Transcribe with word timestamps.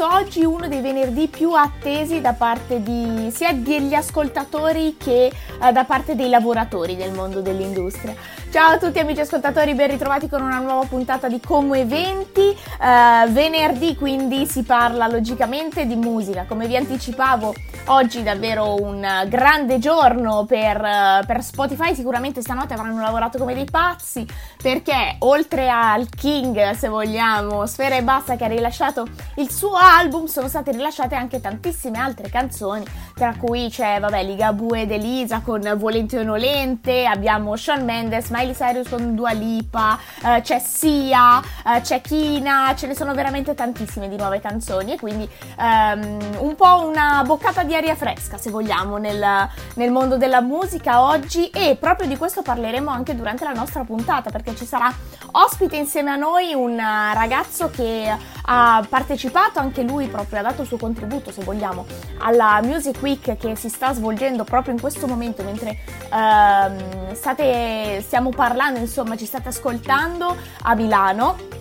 marzo, 0.00 0.14
oggi 0.14 0.44
uno 0.44 0.66
dei 0.68 0.80
venerdì 0.80 1.28
più 1.28 1.52
attesi 1.52 2.20
da 2.20 2.32
parte 2.32 2.82
di 2.82 3.30
sia 3.32 3.52
degli 3.52 3.92
ascoltatori 3.92 4.96
che 4.96 5.26
eh, 5.26 5.72
da 5.72 5.84
parte 5.84 6.14
dei 6.14 6.30
lavoratori 6.30 6.96
del 6.96 7.12
mondo 7.12 7.42
dell'industria. 7.42 8.14
Ciao 8.52 8.72
a 8.72 8.78
tutti 8.78 8.98
amici 8.98 9.20
ascoltatori, 9.20 9.74
ben 9.74 9.90
ritrovati 9.90 10.28
con 10.28 10.42
una 10.42 10.58
nuova 10.58 10.84
puntata 10.84 11.28
di 11.28 11.38
Como 11.38 11.74
Eventi. 11.74 12.48
Uh, 12.80 13.30
venerdì 13.30 13.94
quindi 13.94 14.44
si 14.44 14.64
parla 14.64 15.06
logicamente 15.06 15.86
di 15.86 15.94
musica. 15.94 16.46
Come 16.48 16.66
vi 16.66 16.76
anticipavo, 16.76 17.54
oggi 17.86 18.24
davvero 18.24 18.74
un 18.74 19.06
grande 19.28 19.78
giorno 19.78 20.46
per, 20.46 20.80
uh, 20.80 21.24
per 21.24 21.44
Spotify. 21.44 21.94
Sicuramente 21.94 22.42
stanotte 22.42 22.74
avranno 22.74 23.00
lavorato 23.00 23.38
come 23.38 23.54
dei 23.54 23.66
pazzi 23.70 24.26
perché 24.60 25.14
oltre 25.20 25.70
al 25.70 26.08
King, 26.08 26.72
se 26.72 26.88
vogliamo, 26.88 27.64
Sfera 27.66 27.94
e 27.96 28.02
Basta 28.02 28.34
che 28.34 28.46
ha 28.46 28.48
rilasciato 28.48 29.06
il 29.36 29.48
suo 29.48 29.74
album, 29.74 30.26
sono 30.26 30.48
state 30.48 30.72
rilasciate 30.72 31.14
anche 31.14 31.40
tantissime 31.40 31.98
altre 31.98 32.28
canzoni, 32.28 32.84
tra 33.14 33.34
cui 33.38 33.70
c'è, 33.70 34.00
vabbè, 34.00 34.24
Ligabue 34.24 34.82
ed 34.82 34.90
Elisa 34.90 35.40
con 35.40 35.72
Volente 35.78 36.18
o 36.18 36.24
Nolente, 36.24 37.06
abbiamo 37.06 37.54
Shawn 37.54 37.84
Mendes, 37.84 38.28
Miley 38.40 38.54
Cyrus 38.54 38.88
con 38.88 39.14
Dua 39.14 39.32
Lipa, 39.32 39.98
uh, 40.22 40.40
c'è 40.40 40.58
Sia, 40.58 41.38
uh, 41.38 41.80
c'è 41.82 42.00
Kina, 42.00 42.74
ce 42.74 42.86
ne 42.86 42.94
sono 42.94 43.12
veramente 43.12 43.54
tantissime 43.54 44.08
di 44.08 44.16
nuove 44.16 44.40
canzoni 44.40 44.94
e 44.94 44.98
quindi 44.98 45.28
um, 45.58 46.18
un 46.38 46.54
po' 46.56 46.86
una 46.86 47.22
boccata 47.26 47.64
di 47.64 47.74
aria 47.74 47.94
fresca 47.94 48.38
se 48.38 48.50
vogliamo 48.50 48.96
nel, 48.96 49.48
nel 49.74 49.90
mondo 49.90 50.16
della 50.16 50.40
musica 50.40 51.02
oggi 51.02 51.50
e 51.50 51.76
proprio 51.78 52.08
di 52.08 52.16
questo 52.16 52.40
parleremo 52.40 52.88
anche 52.90 53.14
durante 53.14 53.44
la 53.44 53.52
nostra 53.52 53.84
puntata 53.84 54.30
perché 54.30 54.56
ci 54.56 54.64
sarà 54.64 54.90
ospite 55.32 55.76
insieme 55.76 56.10
a 56.10 56.16
noi 56.16 56.54
un 56.54 56.76
ragazzo 56.76 57.68
che 57.70 58.10
ha 58.42 58.84
partecipato 58.88 59.58
anche 59.58 59.82
lui 59.82 60.06
proprio, 60.06 60.38
ha 60.38 60.42
dato 60.42 60.62
il 60.62 60.66
suo 60.66 60.78
contributo 60.78 61.30
se 61.30 61.44
vogliamo 61.44 61.84
alla 62.18 62.60
Music 62.62 63.00
Week 63.02 63.36
che 63.36 63.54
si 63.54 63.68
sta 63.68 63.92
svolgendo 63.92 64.44
proprio 64.44 64.72
in 64.72 64.80
questo 64.80 65.06
momento 65.06 65.42
mentre 65.42 65.78
uh, 66.10 67.14
state, 67.14 68.00
stiamo 68.02 68.29
parlando, 68.30 68.78
insomma 68.78 69.16
ci 69.16 69.26
state 69.26 69.48
ascoltando 69.48 70.36
a 70.62 70.74
Milano 70.74 71.58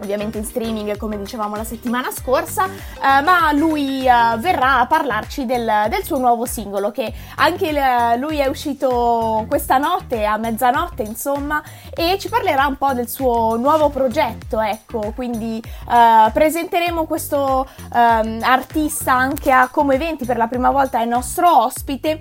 ovviamente 0.00 0.38
in 0.38 0.44
streaming 0.44 0.96
come 0.96 1.18
dicevamo 1.18 1.56
la 1.56 1.64
settimana 1.64 2.10
scorsa, 2.10 2.66
eh, 2.66 3.22
ma 3.22 3.52
lui 3.52 4.06
eh, 4.06 4.36
verrà 4.38 4.80
a 4.80 4.86
parlarci 4.86 5.46
del, 5.46 5.86
del, 5.88 6.02
suo 6.02 6.18
nuovo 6.18 6.46
singolo 6.46 6.90
che 6.90 7.12
anche 7.36 7.68
il, 7.68 8.18
lui 8.18 8.38
è 8.38 8.46
uscito 8.46 9.44
questa 9.48 9.78
notte, 9.78 10.24
a 10.24 10.36
mezzanotte 10.36 11.02
insomma, 11.02 11.62
e 11.94 12.16
ci 12.18 12.28
parlerà 12.28 12.66
un 12.66 12.76
po' 12.76 12.92
del 12.92 13.08
suo 13.08 13.56
nuovo 13.56 13.90
progetto, 13.90 14.60
ecco, 14.60 15.12
quindi 15.14 15.62
eh, 15.62 16.30
presenteremo 16.32 17.04
questo 17.04 17.68
ehm, 17.94 18.40
artista 18.42 19.12
anche 19.14 19.50
a 19.50 19.68
Come 19.68 19.94
Eventi 19.94 20.24
per 20.24 20.36
la 20.36 20.46
prima 20.46 20.70
volta, 20.70 21.00
è 21.00 21.04
nostro 21.04 21.64
ospite 21.64 22.20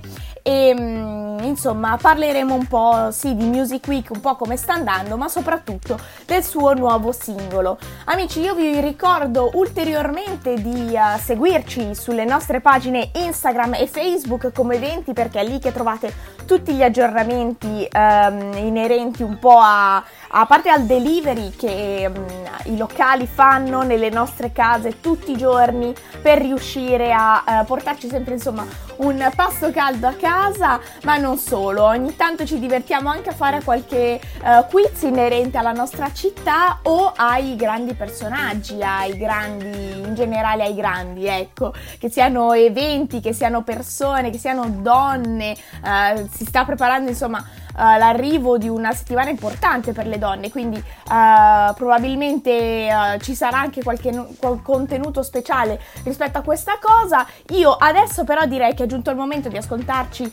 e 0.49 0.73
mm, 0.73 1.43
insomma 1.43 1.95
parleremo 2.01 2.55
un 2.55 2.65
po' 2.65 3.11
sì 3.11 3.35
di 3.35 3.45
Music 3.45 3.87
Week, 3.87 4.09
un 4.09 4.19
po' 4.19 4.35
come 4.35 4.57
sta 4.57 4.73
andando, 4.73 5.15
ma 5.15 5.27
soprattutto 5.27 5.99
del 6.25 6.43
suo 6.43 6.73
nuovo 6.73 7.11
singolo. 7.11 7.77
Amici, 8.05 8.39
io 8.39 8.55
vi 8.55 8.79
ricordo 8.81 9.51
ulteriormente 9.53 10.55
di 10.55 10.91
uh, 10.95 11.19
seguirci 11.19 11.93
sulle 11.93 12.25
nostre 12.25 12.61
pagine 12.61 13.11
Instagram 13.13 13.75
e 13.75 13.85
Facebook 13.85 14.51
come 14.51 14.77
eventi 14.77 15.13
perché 15.13 15.41
è 15.41 15.45
lì 15.45 15.59
che 15.59 15.71
trovate 15.71 16.11
tutti 16.47 16.73
gli 16.73 16.81
aggiornamenti 16.81 17.87
um, 17.93 18.51
inerenti 18.57 19.21
un 19.21 19.37
po' 19.37 19.59
a, 19.59 19.97
a 19.97 20.45
parte 20.47 20.69
al 20.69 20.85
delivery 20.85 21.51
che 21.51 22.11
um, 22.11 22.25
i 22.73 22.75
locali 22.75 23.27
fanno 23.27 23.83
nelle 23.83 24.09
nostre 24.09 24.51
case 24.51 24.99
tutti 24.99 25.31
i 25.31 25.37
giorni 25.37 25.93
per 26.23 26.39
riuscire 26.39 27.13
a 27.13 27.43
uh, 27.45 27.65
portarci 27.65 28.07
sempre 28.07 28.33
insomma 28.33 28.88
un 28.99 29.29
pasto 29.35 29.71
caldo 29.71 30.07
a 30.07 30.13
casa, 30.13 30.79
ma 31.03 31.17
non 31.17 31.37
solo. 31.37 31.83
Ogni 31.83 32.15
tanto 32.15 32.45
ci 32.45 32.59
divertiamo 32.59 33.09
anche 33.09 33.29
a 33.29 33.33
fare 33.33 33.61
qualche 33.63 34.19
uh, 34.41 34.65
quiz 34.69 35.01
inerente 35.03 35.57
alla 35.57 35.71
nostra 35.71 36.11
città 36.13 36.79
o 36.83 37.13
ai 37.15 37.55
grandi 37.55 37.93
personaggi, 37.93 38.81
ai 38.81 39.17
grandi, 39.17 40.01
in 40.01 40.13
generale 40.15 40.63
ai 40.63 40.75
grandi, 40.75 41.27
ecco, 41.27 41.73
che 41.97 42.09
siano 42.09 42.53
eventi, 42.53 43.19
che 43.19 43.33
siano 43.33 43.63
persone, 43.63 44.29
che 44.29 44.37
siano 44.37 44.67
donne. 44.69 45.55
Uh, 45.83 46.27
si 46.33 46.45
sta 46.45 46.65
preparando 46.65 47.09
insomma 47.09 47.43
l'arrivo 47.79 48.57
di 48.57 48.67
una 48.67 48.93
settimana 48.93 49.29
importante 49.29 49.93
per 49.93 50.07
le 50.07 50.17
donne, 50.17 50.49
quindi 50.49 50.77
uh, 50.77 51.73
probabilmente 51.73 52.89
uh, 52.91 53.19
ci 53.19 53.35
sarà 53.35 53.59
anche 53.59 53.81
qualche, 53.83 54.11
qualche, 54.37 54.61
contenuto 54.63 55.23
speciale 55.23 55.79
rispetto 56.03 56.37
a 56.37 56.41
questa 56.41 56.77
cosa. 56.79 57.25
Io 57.51 57.71
adesso 57.71 58.23
però 58.23 58.45
direi 58.45 58.73
che 58.73 58.83
è 58.83 58.87
giunto 58.87 59.09
il 59.09 59.15
momento 59.15 59.49
di 59.49 59.57
ascoltarci 59.57 60.31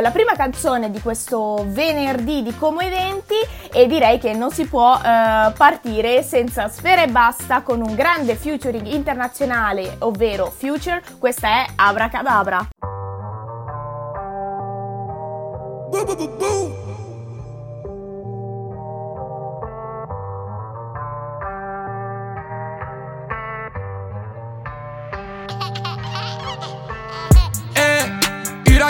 la 0.00 0.10
prima 0.10 0.34
canzone 0.34 0.90
di 0.90 1.00
questo 1.00 1.64
venerdì 1.68 2.42
di 2.42 2.54
Como 2.56 2.80
Eventi 2.80 3.34
e 3.72 3.86
direi 3.86 4.18
che 4.18 4.32
non 4.32 4.50
si 4.50 4.66
può 4.66 4.98
partire 5.00 6.22
senza 6.22 6.68
Sfera 6.68 7.02
e 7.02 7.08
Basta 7.08 7.62
con 7.62 7.80
un 7.80 7.94
grande 7.94 8.34
featuring 8.34 8.86
internazionale, 8.86 9.96
ovvero 10.00 10.50
Future, 10.50 11.02
questa 11.18 11.48
è 11.48 11.66
Abracadabra. 11.76 12.68
Boo, 15.90 16.04
boo, 16.04 16.16
boo, 16.16 16.36
boo. 16.38 16.77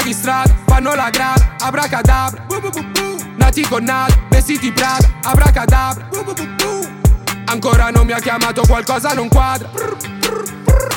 Draghi 0.09 0.13
strada, 0.15 0.55
fanno 0.67 0.95
la 0.95 1.11
grada, 1.11 1.57
abracadabra 1.61 2.47
Nati 3.37 3.61
con 3.69 3.85
nada, 3.85 4.15
vestiti 4.31 4.73
Prada, 4.73 5.07
abracadabra 5.23 6.09
Ancora 7.45 7.91
non 7.91 8.07
mi 8.07 8.13
ha 8.13 8.19
chiamato, 8.19 8.63
qualcosa 8.67 9.13
non 9.15 9.29
quadra. 9.29 9.71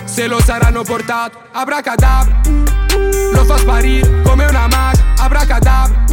Se 0.03 0.27
lo 0.27 0.41
saranno 0.41 0.83
portato, 0.83 1.43
abracadabra. 1.51 2.41
Lo 3.33 3.45
fa 3.45 3.57
sparire 3.57 4.21
come 4.21 4.45
una 4.45 4.67
maga, 4.67 4.99
abracadabra. 5.17 6.03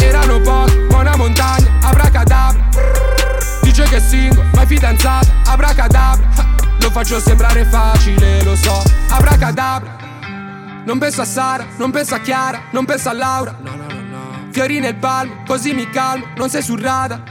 Erano 0.00 0.40
pochi, 0.40 0.86
buona 0.88 1.16
montagna, 1.16 1.68
abracadabra. 1.82 2.68
Dice 3.62 3.82
che 3.84 3.96
è 3.96 4.00
single, 4.00 4.48
ma 4.54 4.62
è 4.62 4.66
fidanzata, 4.66 5.30
abracadabra. 5.44 6.28
Lo 6.80 6.90
faccio 6.90 7.20
sembrare 7.20 7.64
facile, 7.66 8.42
lo 8.42 8.56
so, 8.56 8.82
abracadabra 9.10 10.01
non 10.84 10.98
penso 10.98 11.20
a 11.20 11.24
Sara, 11.24 11.66
non 11.76 11.90
penso 11.90 12.14
a 12.14 12.18
Chiara, 12.18 12.62
non 12.70 12.84
penso 12.84 13.08
a 13.08 13.12
Laura. 13.12 13.56
No, 13.60 13.74
no, 13.76 13.86
no, 13.88 14.00
no. 14.00 14.48
Fiori 14.50 14.80
nel 14.80 14.96
palmo, 14.96 15.42
così 15.46 15.72
mi 15.72 15.88
calmo, 15.90 16.26
non 16.36 16.48
sei 16.48 16.62
sul 16.62 16.80
radar. 16.80 17.22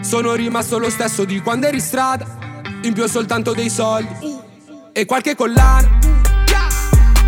Sono 0.00 0.34
rimasto 0.34 0.78
lo 0.78 0.90
stesso 0.90 1.24
di 1.24 1.40
quando 1.40 1.66
eri 1.66 1.76
in 1.76 1.82
strada. 1.82 2.26
In 2.82 2.92
più 2.94 3.02
ho 3.02 3.08
soltanto 3.08 3.52
dei 3.52 3.68
soldi 3.68 4.38
e 4.92 5.04
qualche 5.04 5.34
collana. 5.34 5.98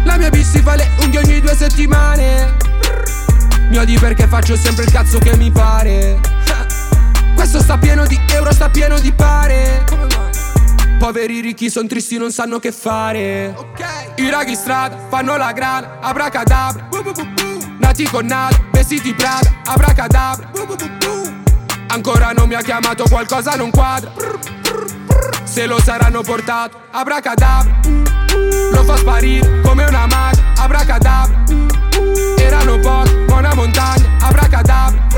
La 0.05 0.17
mia 0.17 0.31
bitch 0.31 0.47
si 0.47 0.61
fa 0.61 0.75
le 0.75 0.89
unghie 1.01 1.21
ogni 1.21 1.41
due 1.41 1.55
settimane. 1.55 2.57
Mi 3.69 3.79
odi 3.79 3.99
perché 3.99 4.27
faccio 4.27 4.57
sempre 4.57 4.85
il 4.85 4.91
cazzo 4.91 5.19
che 5.19 5.37
mi 5.37 5.51
pare. 5.51 6.19
Questo 7.35 7.61
sta 7.61 7.77
pieno 7.77 8.07
di 8.07 8.19
euro, 8.31 8.53
sta 8.53 8.69
pieno 8.69 8.99
di 8.99 9.13
pare. 9.13 9.85
Poveri 11.03 11.41
ricchi 11.41 11.69
son 11.69 11.89
tristi, 11.89 12.17
non 12.17 12.31
sanno 12.31 12.61
che 12.61 12.71
fare. 12.71 13.53
I 14.15 14.31
raghi 14.31 14.55
strada 14.55 15.09
fanno 15.09 15.37
la 15.37 15.51
grana, 15.51 15.99
abracadabra. 16.01 16.89
Nati 17.79 18.05
con 18.05 18.25
nada, 18.25 18.57
vestiti 18.71 19.13
Prada, 19.13 19.53
abracadabra. 19.65 20.49
Ancora 21.89 22.31
non 22.31 22.47
mi 22.47 22.55
ha 22.55 22.61
chiamato, 22.61 23.03
qualcosa 23.11 23.57
non 23.57 23.71
quadra. 23.73 24.13
Se 25.43 25.67
lo 25.67 25.81
saranno 25.81 26.23
portato, 26.23 26.81
abracadabra. 26.93 27.81
Lo 28.71 28.85
fa 28.85 28.97
sparire 28.97 29.61
come 29.63 29.85
una 29.85 30.07
maga, 30.07 30.53
abracadabra. 30.57 31.43
Erano 32.39 32.79
pochi, 32.79 33.13
buona 33.27 33.53
montagna, 33.55 34.07
abracadabra. 34.21 35.09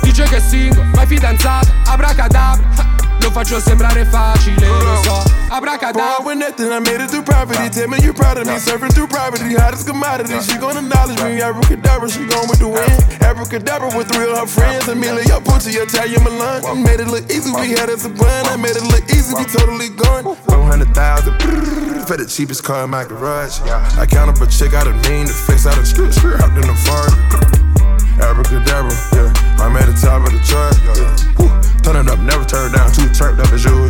Dice 0.00 0.22
che 0.22 0.36
è 0.36 0.40
single, 0.40 0.82
ma 0.94 1.02
è 1.02 1.06
fidanzata, 1.06 1.70
abracadabra. 1.84 2.93
Lo 3.24 3.30
faccio 3.30 3.58
sembrare 3.58 4.04
facile, 4.04 4.68
lo 4.68 5.02
so. 5.02 5.24
Abracadabra. 5.48 6.22
with 6.24 6.36
nothing, 6.36 6.70
I 6.70 6.78
made 6.80 7.00
it 7.00 7.08
through 7.08 7.22
poverty 7.22 7.70
Tell 7.70 7.88
me 7.88 7.96
you 8.02 8.12
proud 8.12 8.36
of 8.36 8.46
me, 8.46 8.58
surfing 8.60 8.92
through 8.92 9.06
property. 9.06 9.54
Hottest 9.54 9.86
commodity, 9.86 10.38
she 10.42 10.58
gon' 10.58 10.76
acknowledge 10.76 11.16
me. 11.24 11.40
Abracadabra, 11.40 12.10
she 12.10 12.26
gon' 12.26 12.46
with 12.52 12.58
the 12.58 12.68
wind. 12.68 13.00
Abracadabra 13.24 13.96
with 13.96 14.12
three 14.12 14.28
of 14.28 14.36
her 14.36 14.46
friends. 14.46 14.88
Amelia, 14.88 15.24
your 15.24 15.40
Pucci, 15.40 15.72
Italian 15.72 16.22
Milan. 16.22 16.82
Made 16.82 17.00
it 17.00 17.08
look 17.08 17.24
easy, 17.32 17.50
we 17.50 17.70
had 17.70 17.88
us 17.88 18.04
a 18.04 18.10
bun. 18.10 18.44
I 18.44 18.56
made 18.56 18.76
it 18.76 18.84
look 18.84 19.08
easy, 19.08 19.32
we 19.32 19.44
totally 19.48 19.88
gone. 19.88 20.36
400,000 20.44 22.04
for 22.04 22.18
the 22.18 22.26
cheapest 22.28 22.62
car 22.62 22.84
in 22.84 22.90
my 22.90 23.04
garage. 23.04 23.58
I 23.96 24.04
count 24.04 24.28
up 24.28 24.42
a 24.42 24.46
chick, 24.50 24.74
I 24.74 24.84
done 24.84 25.00
mean 25.08 25.24
the 25.24 25.32
face, 25.32 25.64
I 25.64 25.74
done 25.74 25.86
skirt, 25.86 26.12
hopped 26.36 26.60
in 26.60 26.68
the 26.68 26.76
far. 26.84 27.08
Abracadabra, 28.20 28.92
yeah. 29.16 29.32
I'm 29.64 29.74
at 29.76 29.86
the 29.86 29.96
top 29.96 30.26
of 30.26 30.32
the 30.32 30.42
chart, 30.44 30.76
yeah. 30.84 31.53
Turn 31.84 31.96
it 31.96 32.08
up, 32.08 32.18
never 32.20 32.44
turn 32.46 32.72
down. 32.72 32.90
Too 32.92 33.08
turned 33.12 33.38
up 33.40 33.52
as 33.52 33.62
usual. 33.62 33.88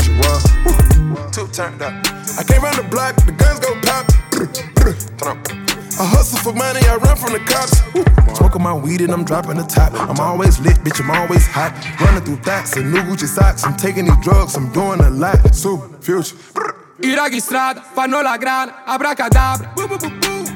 Too 1.30 1.46
turned 1.52 1.80
up. 1.80 1.94
I 2.36 2.42
came 2.42 2.60
round 2.60 2.76
the 2.76 2.86
block, 2.90 3.14
the 3.24 3.30
guns 3.30 3.60
go 3.60 3.70
pop. 3.82 4.04
I 5.96 6.04
hustle 6.04 6.38
for 6.40 6.52
money, 6.52 6.80
I 6.88 6.96
run 6.96 7.16
from 7.16 7.32
the 7.32 7.38
cops. 7.46 7.78
Smoking 8.36 8.62
my 8.62 8.74
weed 8.74 9.00
and 9.00 9.12
I'm 9.12 9.24
dropping 9.24 9.58
the 9.58 9.62
top. 9.62 9.92
I'm 9.94 10.18
always 10.18 10.58
lit, 10.58 10.76
bitch, 10.78 11.00
I'm 11.00 11.10
always 11.10 11.46
hot. 11.46 11.72
Running 12.00 12.24
through 12.24 12.42
thoughts 12.42 12.76
and 12.76 12.92
new 12.92 13.00
Gucci 13.02 13.28
socks. 13.28 13.64
I'm 13.64 13.76
taking 13.76 14.06
these 14.06 14.20
drugs, 14.22 14.56
I'm 14.56 14.72
doing 14.72 15.00
a 15.00 15.10
lot. 15.10 15.54
So, 15.54 15.78
future. 16.00 16.36
I 17.00 17.14
raghi 17.14 17.40
strada 17.40 17.80
fanno 17.80 18.20
la 18.22 18.36
grana, 18.36 18.84
abracadabra. 18.84 19.72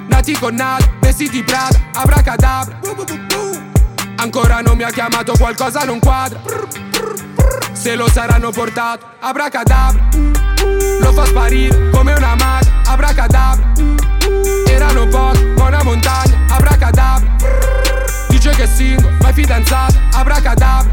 Nati 0.08 0.34
con 0.34 0.56
nada, 0.56 0.84
vestiti 1.00 1.44
Prada, 1.44 1.78
abracadabra. 1.92 2.80
Ancora 4.16 4.60
non 4.60 4.76
mi 4.76 4.82
ha 4.82 4.90
chiamato, 4.90 5.34
qualcosa 5.36 5.84
non 5.84 6.00
quadra. 6.00 6.87
Se 7.78 7.94
lo 7.94 8.08
saranno 8.08 8.50
portato, 8.50 9.06
abracadabra. 9.20 10.08
Lo 11.00 11.12
fa 11.12 11.24
sparire 11.26 11.90
come 11.90 12.12
una 12.12 12.34
maga, 12.34 12.82
abracadabra. 12.84 13.72
Erano 14.66 15.06
pochi, 15.06 15.44
buona 15.54 15.84
montagna, 15.84 16.44
abracadabra. 16.48 17.36
Dice 18.28 18.50
che 18.50 18.64
è 18.64 18.66
single, 18.66 19.16
ma 19.20 19.28
è 19.28 19.32
fidanzata, 19.32 19.94
abracadabra. 20.12 20.92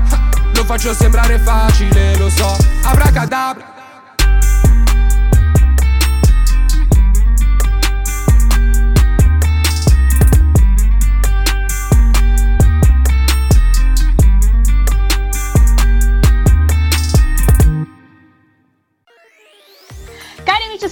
Lo 0.54 0.64
faccio 0.64 0.94
sembrare 0.94 1.40
facile, 1.40 2.16
lo 2.18 2.30
so, 2.30 2.56
abracadabra. 2.84 3.75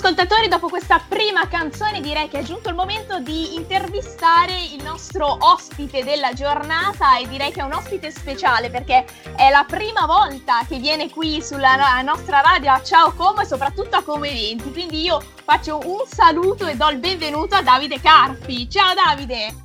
Ascoltatori, 0.04 0.50
dopo 0.50 0.68
questa 0.68 1.02
prima 1.08 1.48
canzone 1.48 2.02
direi 2.02 2.28
che 2.28 2.40
è 2.40 2.44
giunto 2.44 2.68
il 2.68 2.76
momento 2.76 3.20
di 3.20 3.56
intervistare 3.56 4.52
il 4.62 4.84
nostro 4.84 5.38
ospite 5.40 6.04
della 6.04 6.34
giornata 6.34 7.18
e 7.20 7.28
direi 7.30 7.54
che 7.54 7.62
è 7.62 7.64
un 7.64 7.72
ospite 7.72 8.12
speciale 8.12 8.70
perché 8.70 9.06
è 9.38 9.50
la 9.50 9.64
prima 9.66 10.06
volta 10.06 10.66
che 10.68 10.78
viene 10.78 11.10
qui 11.10 11.42
sulla 11.42 12.02
nostra 12.04 12.42
radio 12.42 12.74
a 12.74 12.84
Ciao 12.84 13.14
Como 13.14 13.40
e 13.40 13.46
soprattutto 13.46 13.96
a 13.96 14.04
Como 14.04 14.26
Eventi. 14.26 14.74
Quindi 14.74 15.04
io 15.04 15.22
faccio 15.46 15.80
un 15.86 16.06
saluto 16.06 16.68
e 16.68 16.76
do 16.76 16.90
il 16.90 16.98
benvenuto 16.98 17.56
a 17.56 17.62
Davide 17.62 18.02
Carpi. 18.02 18.70
Ciao 18.70 18.94
Davide! 18.94 19.56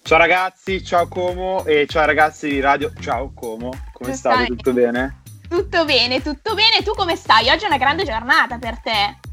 Ciao 0.00 0.16
ragazzi, 0.16 0.82
ciao 0.82 1.06
Como 1.08 1.66
e 1.66 1.86
ciao 1.86 2.06
ragazzi 2.06 2.48
di 2.48 2.60
radio 2.60 2.90
Ciao 3.00 3.32
Como. 3.34 3.70
Come 3.92 4.14
state? 4.14 4.46
Tutto 4.46 4.72
bene? 4.72 5.20
Tutto 5.46 5.84
bene, 5.84 6.22
tutto 6.22 6.54
bene. 6.54 6.82
Tu 6.82 6.92
come 6.92 7.16
stai? 7.16 7.50
Oggi 7.50 7.64
è 7.64 7.66
una 7.66 7.76
grande 7.76 8.04
giornata 8.04 8.56
per 8.56 8.80
te. 8.80 9.27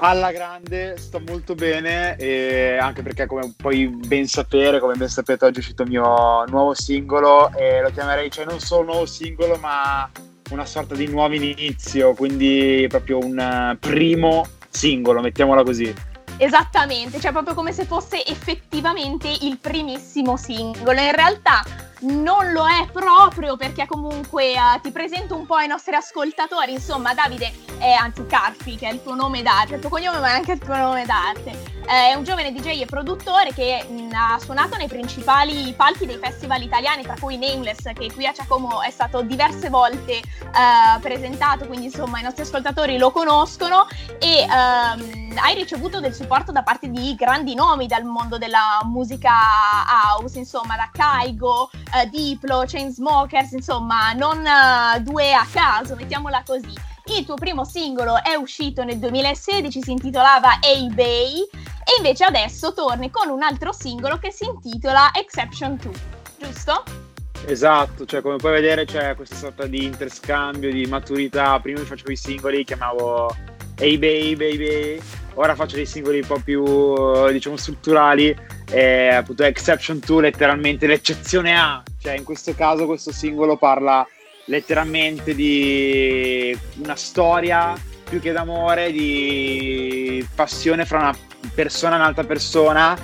Alla 0.00 0.30
grande, 0.30 0.96
sto 0.96 1.20
molto 1.26 1.56
bene 1.56 2.14
anche 2.78 3.02
perché 3.02 3.26
come 3.26 3.52
puoi 3.56 3.88
ben 3.88 4.28
sapere, 4.28 4.78
come 4.78 4.94
ben 4.94 5.08
sapete 5.08 5.44
oggi 5.44 5.56
è 5.56 5.58
uscito 5.58 5.82
il 5.82 5.88
mio 5.88 6.44
nuovo 6.46 6.72
singolo 6.72 7.50
e 7.56 7.80
lo 7.80 7.90
chiamerei, 7.90 8.30
cioè 8.30 8.44
non 8.44 8.60
solo 8.60 8.84
nuovo 8.84 9.06
singolo 9.06 9.56
ma 9.56 10.08
una 10.50 10.64
sorta 10.64 10.94
di 10.94 11.08
nuovo 11.08 11.34
inizio, 11.34 12.14
quindi 12.14 12.86
proprio 12.88 13.18
un 13.18 13.76
primo 13.80 14.46
singolo, 14.70 15.20
mettiamola 15.20 15.64
così. 15.64 15.92
Esattamente, 16.36 17.18
cioè 17.18 17.32
proprio 17.32 17.54
come 17.54 17.72
se 17.72 17.84
fosse 17.84 18.24
effettivamente 18.24 19.26
il 19.28 19.58
primissimo 19.60 20.36
singolo. 20.36 21.00
In 21.00 21.12
realtà 21.12 21.64
non 22.00 22.52
lo 22.52 22.66
è 22.66 22.86
proprio 22.92 23.56
perché 23.56 23.86
comunque 23.86 24.54
uh, 24.54 24.80
ti 24.80 24.90
presento 24.90 25.36
un 25.36 25.46
po' 25.46 25.54
ai 25.54 25.66
nostri 25.66 25.94
ascoltatori. 25.94 26.72
Insomma, 26.72 27.14
Davide, 27.14 27.52
è, 27.78 27.90
anzi 27.92 28.26
Carfi, 28.26 28.76
che 28.76 28.88
è 28.88 28.92
il 28.92 29.02
tuo 29.02 29.14
nome 29.14 29.42
d'arte, 29.42 29.76
il 29.76 29.80
tuo 29.80 29.90
cognome 29.90 30.18
ma 30.18 30.28
è 30.28 30.32
anche 30.32 30.52
il 30.52 30.58
tuo 30.58 30.76
nome 30.76 31.04
d'arte. 31.04 31.76
È 31.88 32.12
un 32.12 32.22
giovane 32.22 32.52
DJ 32.52 32.82
e 32.82 32.84
produttore 32.84 33.54
che 33.54 33.82
mh, 33.88 34.10
ha 34.12 34.38
suonato 34.38 34.76
nei 34.76 34.88
principali 34.88 35.72
palchi 35.72 36.04
dei 36.04 36.18
festival 36.18 36.60
italiani, 36.60 37.02
tra 37.02 37.14
cui 37.18 37.38
Nameless, 37.38 37.82
che 37.94 38.12
qui 38.12 38.26
a 38.26 38.32
Giacomo 38.32 38.82
è 38.82 38.90
stato 38.90 39.22
diverse 39.22 39.70
volte 39.70 40.20
uh, 40.42 41.00
presentato, 41.00 41.66
quindi 41.66 41.86
insomma 41.86 42.20
i 42.20 42.22
nostri 42.22 42.42
ascoltatori 42.42 42.98
lo 42.98 43.10
conoscono 43.10 43.86
e 44.18 44.46
um, 44.50 45.34
hai 45.36 45.54
ricevuto 45.54 46.00
del 46.00 46.12
supporto 46.12 46.52
da 46.52 46.62
parte 46.62 46.90
di 46.90 47.14
grandi 47.14 47.54
nomi 47.54 47.86
dal 47.86 48.04
mondo 48.04 48.36
della 48.36 48.80
musica 48.84 49.32
house, 50.12 50.38
insomma 50.38 50.76
da 50.76 50.90
Kaigo, 50.92 51.70
uh, 51.92 52.08
Diplo, 52.08 52.64
Chainsmokers, 52.66 53.52
insomma, 53.52 54.12
non 54.12 54.38
uh, 54.38 55.00
due 55.02 55.32
a 55.32 55.46
caso, 55.50 55.94
mettiamola 55.94 56.42
così. 56.44 56.72
Il 57.06 57.24
tuo 57.24 57.36
primo 57.36 57.64
singolo 57.64 58.22
è 58.22 58.34
uscito 58.34 58.84
nel 58.84 58.98
2016, 58.98 59.82
si 59.82 59.92
intitolava 59.92 60.58
Hey 60.60 60.92
Bay 60.92 61.40
e 61.40 61.96
invece 61.96 62.24
adesso 62.24 62.74
torni 62.74 63.10
con 63.10 63.30
un 63.30 63.42
altro 63.42 63.72
singolo 63.72 64.18
che 64.18 64.30
si 64.30 64.44
intitola 64.44 65.10
Exception 65.14 65.76
2, 65.76 65.92
giusto? 66.38 66.82
Esatto, 67.46 68.04
cioè 68.04 68.20
come 68.20 68.36
puoi 68.36 68.52
vedere 68.52 68.84
c'è 68.84 69.14
questa 69.14 69.36
sorta 69.36 69.66
di 69.66 69.84
interscambio, 69.84 70.70
di 70.70 70.84
maturità. 70.84 71.58
Prima 71.60 71.80
facevo 71.80 72.10
i 72.12 72.16
singoli, 72.16 72.64
chiamavo 72.64 73.34
Hey 73.76 73.96
Bay, 73.96 74.36
Baby, 74.36 75.00
ora 75.34 75.54
faccio 75.54 75.76
dei 75.76 75.86
singoli 75.86 76.20
un 76.20 76.26
po' 76.26 76.40
più, 76.44 77.30
diciamo, 77.30 77.56
strutturali. 77.56 78.36
E 78.70 79.08
appunto 79.08 79.44
Exception 79.44 80.00
2 80.04 80.22
letteralmente 80.22 80.86
l'eccezione 80.86 81.58
A, 81.58 81.82
cioè 82.00 82.14
in 82.14 82.24
questo 82.24 82.54
caso 82.54 82.86
questo 82.86 83.12
singolo 83.12 83.56
parla 83.56 84.06
letteralmente 84.46 85.34
di 85.34 86.56
una 86.82 86.96
storia 86.96 87.74
più 88.08 88.20
che 88.20 88.32
d'amore, 88.32 88.90
di 88.90 90.26
passione 90.34 90.84
fra 90.84 90.98
una 90.98 91.16
persona 91.54 91.96
e 91.96 91.98
un'altra 91.98 92.24
persona, 92.24 92.98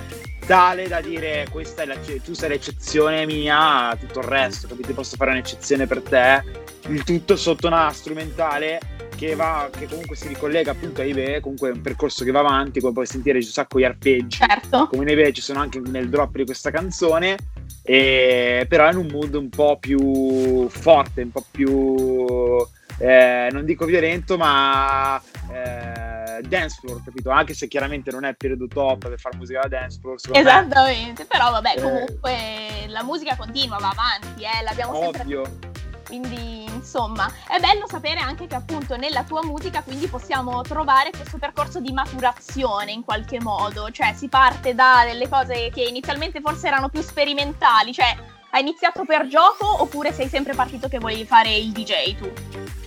tale 0.45 0.87
da 0.87 1.01
dire 1.01 1.47
questa 1.51 1.83
è 1.83 1.85
la, 1.85 1.95
tu 2.23 2.33
sei 2.33 2.49
l'eccezione 2.49 3.25
mia 3.25 3.95
tutto 3.99 4.19
il 4.19 4.25
resto, 4.25 4.67
capito? 4.67 4.93
Posso 4.93 5.15
fare 5.15 5.31
un'eccezione 5.31 5.85
per 5.87 6.01
te, 6.01 6.43
il 6.87 7.03
tutto 7.03 7.35
sotto 7.35 7.67
una 7.67 7.91
strumentale 7.91 8.79
che, 9.15 9.35
va, 9.35 9.69
che 9.71 9.87
comunque 9.87 10.15
si 10.15 10.27
ricollega 10.27 10.71
appunto 10.71 11.01
a 11.01 11.03
Ibe, 11.03 11.39
comunque 11.39 11.69
è 11.69 11.71
un 11.71 11.81
percorso 11.81 12.23
che 12.23 12.31
va 12.31 12.39
avanti, 12.39 12.79
come 12.79 12.93
puoi 12.93 13.05
sentire 13.05 13.39
c'è 13.39 13.45
un 13.45 13.51
sacco 13.51 13.77
di 13.77 13.85
arpeggi, 13.85 14.37
certo. 14.37 14.87
come 14.87 15.03
in 15.03 15.09
Ibe 15.09 15.33
ci 15.33 15.41
sono 15.41 15.59
anche 15.59 15.79
nel 15.79 16.09
drop 16.09 16.35
di 16.35 16.45
questa 16.45 16.71
canzone, 16.71 17.37
e, 17.83 18.65
però 18.67 18.89
in 18.89 18.97
un 18.97 19.07
mood 19.07 19.33
un 19.35 19.49
po' 19.49 19.77
più 19.79 20.67
forte, 20.69 21.21
un 21.21 21.31
po' 21.31 21.45
più, 21.49 22.65
eh, 22.99 23.49
non 23.51 23.65
dico 23.65 23.85
violento, 23.85 24.37
ma 24.37 25.21
eh, 25.51 26.41
dance 26.47 26.77
floor, 26.81 27.03
capito? 27.03 27.29
Anche 27.29 27.53
se 27.53 27.67
chiaramente 27.67 28.11
non 28.11 28.25
è 28.25 28.33
periodo 28.33 28.67
top 28.67 29.09
per 29.09 29.19
fare 29.19 29.37
musica 29.37 29.61
da 29.61 29.67
dance 29.67 29.99
floor. 29.99 30.17
Esattamente, 30.31 31.21
me. 31.23 31.27
però 31.27 31.51
vabbè, 31.51 31.73
eh, 31.77 31.81
comunque 31.81 32.31
eh, 32.31 32.87
la 32.89 33.03
musica 33.03 33.35
continua, 33.35 33.77
va 33.77 33.89
avanti, 33.89 34.43
eh, 34.43 34.63
l'abbiamo 34.63 34.97
ovvio. 34.97 35.45
sempre 35.45 35.73
quindi 36.05 36.64
insomma 36.85 37.29
è 37.47 37.59
bello 37.59 37.87
sapere 37.87 38.19
anche 38.19 38.45
che 38.45 38.55
appunto 38.55 38.95
nella 38.95 39.23
tua 39.23 39.43
musica 39.43 39.81
quindi 39.81 40.07
possiamo 40.07 40.61
trovare 40.61 41.09
questo 41.09 41.39
percorso 41.39 41.81
di 41.81 41.91
maturazione 41.91 42.91
in 42.91 43.03
qualche 43.03 43.41
modo, 43.41 43.89
cioè 43.89 44.13
si 44.13 44.29
parte 44.29 44.75
da 44.75 45.03
delle 45.03 45.27
cose 45.27 45.69
che 45.73 45.81
inizialmente 45.81 46.39
forse 46.39 46.67
erano 46.67 46.89
più 46.89 47.01
sperimentali, 47.01 47.91
cioè 47.91 48.15
hai 48.51 48.61
iniziato 48.61 49.03
per 49.03 49.27
gioco 49.27 49.81
oppure 49.81 50.13
sei 50.13 50.29
sempre 50.29 50.53
partito 50.53 50.87
che 50.87 50.99
volevi 50.99 51.25
fare 51.25 51.53
il 51.53 51.71
DJ 51.71 52.15
tu? 52.15 52.84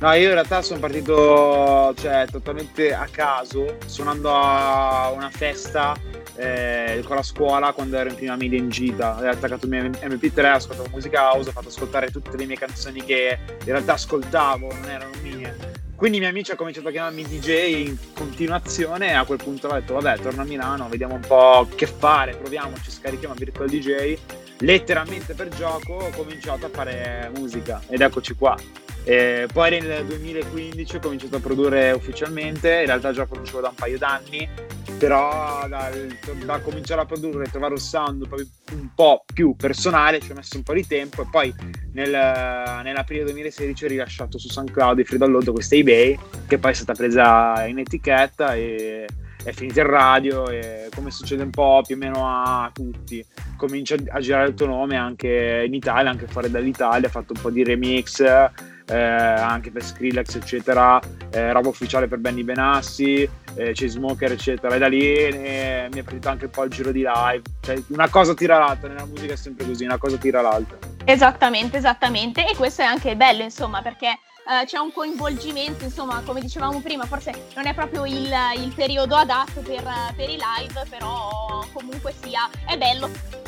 No, 0.00 0.12
io 0.12 0.28
in 0.28 0.32
realtà 0.32 0.62
sono 0.62 0.80
partito 0.80 1.92
cioè, 1.98 2.24
totalmente 2.30 2.94
a 2.94 3.06
caso, 3.10 3.76
suonando 3.84 4.32
a 4.32 5.10
una 5.10 5.28
festa 5.28 5.94
eh, 6.36 7.02
con 7.04 7.16
la 7.16 7.22
scuola 7.22 7.74
quando 7.74 7.98
ero 7.98 8.08
in 8.08 8.14
prima 8.14 8.34
media 8.34 8.58
in 8.58 8.70
gita. 8.70 9.18
Ho 9.20 9.28
attaccato 9.28 9.66
il 9.66 9.70
mio 9.70 9.82
MP3, 9.82 10.52
ho 10.52 10.54
ascoltato 10.54 10.88
musica 10.90 11.30
house, 11.30 11.50
ho 11.50 11.52
fatto 11.52 11.68
ascoltare 11.68 12.10
tutte 12.10 12.34
le 12.38 12.46
mie 12.46 12.56
canzoni 12.56 13.04
che 13.04 13.38
in 13.46 13.64
realtà 13.66 13.92
ascoltavo, 13.92 14.72
non 14.72 14.88
erano 14.88 15.12
mie. 15.20 15.54
Quindi 15.94 16.16
i 16.16 16.20
miei 16.20 16.32
amici 16.32 16.48
hanno 16.48 16.60
cominciato 16.60 16.88
a 16.88 16.92
chiamarmi 16.92 17.22
DJ 17.22 17.86
in 17.86 17.96
continuazione 18.14 19.10
e 19.10 19.12
a 19.12 19.24
quel 19.26 19.36
punto 19.36 19.68
ho 19.68 19.74
detto 19.74 19.92
vabbè 19.92 20.18
torno 20.22 20.40
a 20.40 20.44
Milano, 20.46 20.88
vediamo 20.88 21.16
un 21.16 21.20
po' 21.20 21.68
che 21.74 21.86
fare, 21.86 22.36
proviamoci, 22.36 22.90
scarichiamo 22.90 23.34
Virtual 23.34 23.68
DJ. 23.68 24.16
Letteralmente 24.60 25.34
per 25.34 25.48
gioco 25.48 25.92
ho 25.92 26.10
cominciato 26.16 26.64
a 26.64 26.70
fare 26.70 27.30
musica 27.34 27.82
ed 27.86 28.00
eccoci 28.00 28.32
qua. 28.34 28.56
E 29.04 29.48
poi 29.52 29.70
nel 29.70 30.04
2015 30.04 30.96
ho 30.96 31.00
cominciato 31.00 31.36
a 31.36 31.40
produrre 31.40 31.92
ufficialmente, 31.92 32.80
in 32.80 32.86
realtà 32.86 33.12
già 33.12 33.26
producevo 33.26 33.60
da 33.60 33.68
un 33.68 33.74
paio 33.74 33.98
d'anni, 33.98 34.48
però 34.98 35.66
dal, 35.66 36.14
da 36.44 36.60
cominciare 36.60 37.00
a 37.00 37.06
produrre 37.06 37.44
e 37.44 37.50
trovare 37.50 37.72
un 37.72 37.78
sound 37.78 38.28
un 38.72 38.88
po' 38.94 39.24
più 39.32 39.56
personale 39.56 40.20
ci 40.20 40.30
ho 40.30 40.34
messo 40.34 40.58
un 40.58 40.62
po' 40.62 40.74
di 40.74 40.86
tempo 40.86 41.22
e 41.22 41.26
poi 41.30 41.54
nel, 41.92 42.10
nell'aprile 42.10 43.24
2016 43.24 43.84
ho 43.84 43.88
rilasciato 43.88 44.38
su 44.38 44.48
SoundCloud 44.48 44.98
e 44.98 45.04
free 45.04 45.18
download 45.18 45.50
questa 45.52 45.74
eBay 45.74 46.18
che 46.46 46.58
poi 46.58 46.72
è 46.72 46.74
stata 46.74 46.92
presa 46.92 47.66
in 47.66 47.78
etichetta 47.78 48.54
e, 48.54 49.06
è 49.42 49.52
finita 49.52 49.80
in 49.80 49.86
radio 49.86 50.48
e 50.48 50.88
come 50.94 51.10
succede 51.10 51.42
un 51.42 51.50
po' 51.50 51.82
più 51.86 51.96
o 51.96 51.98
meno 51.98 52.26
a 52.26 52.70
tutti, 52.72 53.24
comincia 53.56 53.96
a 54.10 54.20
girare 54.20 54.48
il 54.48 54.54
tuo 54.54 54.66
nome 54.66 54.96
anche 54.96 55.64
in 55.66 55.74
Italia, 55.74 56.10
anche 56.10 56.26
fuori 56.26 56.50
dall'Italia, 56.50 57.08
ha 57.08 57.10
fatto 57.10 57.32
un 57.34 57.40
po' 57.40 57.50
di 57.50 57.64
remix 57.64 58.22
eh, 58.90 58.96
anche 58.96 59.70
per 59.70 59.84
Skrillex 59.84 60.34
eccetera, 60.34 61.00
eh, 61.30 61.52
roba 61.52 61.68
ufficiale 61.68 62.08
per 62.08 62.18
Benny 62.18 62.42
Benassi, 62.42 63.28
eh, 63.54 63.74
Smoker 63.74 64.32
eccetera. 64.32 64.74
E 64.74 64.78
da 64.78 64.88
lì 64.88 65.00
eh, 65.00 65.88
mi 65.92 66.00
è 66.00 66.02
partito 66.02 66.28
anche 66.28 66.46
un 66.46 66.50
po' 66.50 66.64
il 66.64 66.70
giro 66.70 66.90
di 66.90 67.04
live, 67.06 67.42
cioè 67.60 67.80
una 67.88 68.08
cosa 68.08 68.34
tira 68.34 68.58
l'altra, 68.58 68.88
nella 68.88 69.06
musica 69.06 69.34
è 69.34 69.36
sempre 69.36 69.64
così, 69.64 69.84
una 69.84 69.98
cosa 69.98 70.16
tira 70.16 70.40
l'altra. 70.40 70.76
Esattamente, 71.04 71.76
esattamente. 71.76 72.46
E 72.46 72.56
questo 72.56 72.82
è 72.82 72.84
anche 72.84 73.16
bello 73.16 73.42
insomma 73.42 73.80
perché 73.80 74.18
Uh, 74.44 74.64
c'è 74.64 74.78
un 74.78 74.92
coinvolgimento, 74.92 75.84
insomma, 75.84 76.22
come 76.24 76.40
dicevamo 76.40 76.80
prima, 76.80 77.04
forse 77.04 77.46
non 77.54 77.66
è 77.66 77.74
proprio 77.74 78.04
il, 78.04 78.32
il 78.56 78.72
periodo 78.74 79.14
adatto 79.14 79.60
per, 79.60 79.84
per, 80.16 80.28
i 80.28 80.38
live, 80.38 80.86
però 80.88 81.64
comunque 81.72 82.12
sia, 82.20 82.48
è 82.66 82.76
bello 82.76 83.39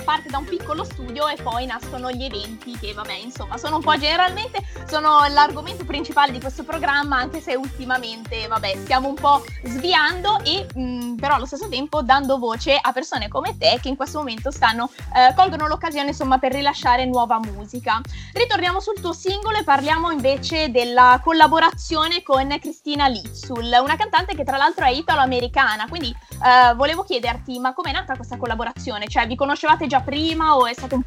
parte 0.00 0.28
da 0.28 0.38
un 0.38 0.44
piccolo 0.44 0.84
studio 0.84 1.28
e 1.28 1.36
poi 1.42 1.66
nascono 1.66 2.10
gli 2.10 2.24
eventi 2.24 2.76
che 2.78 2.92
vabbè 2.92 3.14
insomma 3.14 3.56
sono 3.58 3.76
un 3.76 3.82
po' 3.82 3.96
generalmente 3.98 4.64
sono 4.86 5.26
l'argomento 5.28 5.84
principale 5.84 6.32
di 6.32 6.40
questo 6.40 6.64
programma 6.64 7.16
anche 7.16 7.40
se 7.40 7.54
ultimamente 7.54 8.46
vabbè 8.46 8.76
stiamo 8.76 9.08
un 9.08 9.14
po' 9.14 9.44
sviando 9.64 10.40
e 10.44 10.66
mh, 10.74 10.80
mm, 10.80 11.14
però 11.16 11.34
allo 11.34 11.46
stesso 11.46 11.68
tempo 11.68 12.02
dando 12.02 12.38
voce 12.38 12.76
a 12.80 12.92
persone 12.92 13.28
come 13.28 13.56
te 13.56 13.78
che 13.80 13.88
in 13.88 13.96
questo 13.96 14.18
momento 14.18 14.50
stanno 14.50 14.90
eh, 15.14 15.34
colgono 15.34 15.66
l'occasione 15.66 16.08
insomma 16.08 16.38
per 16.38 16.52
rilasciare 16.52 17.06
nuova 17.06 17.38
musica. 17.38 18.00
Ritorniamo 18.32 18.80
sul 18.80 19.00
tuo 19.00 19.12
singolo 19.12 19.58
e 19.58 19.64
parliamo 19.64 20.10
invece 20.10 20.70
della 20.70 21.20
collaborazione 21.22 22.22
con 22.22 22.48
Cristina 22.60 23.06
Lizzul 23.06 23.78
una 23.82 23.96
cantante 23.96 24.34
che 24.34 24.44
tra 24.44 24.56
l'altro 24.56 24.84
è 24.84 24.90
italo-americana 24.90 25.86
quindi 25.88 26.08
eh, 26.08 26.74
volevo 26.74 27.02
chiederti 27.02 27.58
ma 27.58 27.72
com'è 27.72 27.92
nata 27.92 28.16
questa 28.16 28.36
collaborazione? 28.36 29.06
Cioè 29.06 29.26
vi 29.26 29.36
conoscevate 29.36 29.81
già 29.86 30.00
prima 30.00 30.56
o 30.56 30.66
è 30.66 30.72
stato 30.72 30.96
un 30.96 31.02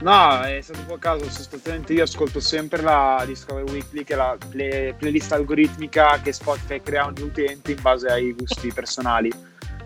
No, 0.00 0.40
è 0.40 0.60
stato 0.62 0.78
un 0.80 0.86
po' 0.86 0.94
a 0.94 0.98
caso, 0.98 1.28
sostanzialmente 1.28 1.92
io 1.92 2.04
ascolto 2.04 2.40
sempre 2.40 2.80
la 2.80 3.22
Discover 3.26 3.64
Weekly, 3.64 4.02
che 4.02 4.14
è 4.14 4.16
la 4.16 4.36
play- 4.48 4.94
playlist 4.94 5.32
algoritmica 5.32 6.18
che 6.22 6.32
Spotify 6.32 6.80
crea 6.80 7.04
ogni 7.04 7.20
utente 7.20 7.72
in 7.72 7.82
base 7.82 8.08
ai 8.08 8.32
gusti 8.32 8.72
personali. 8.72 9.30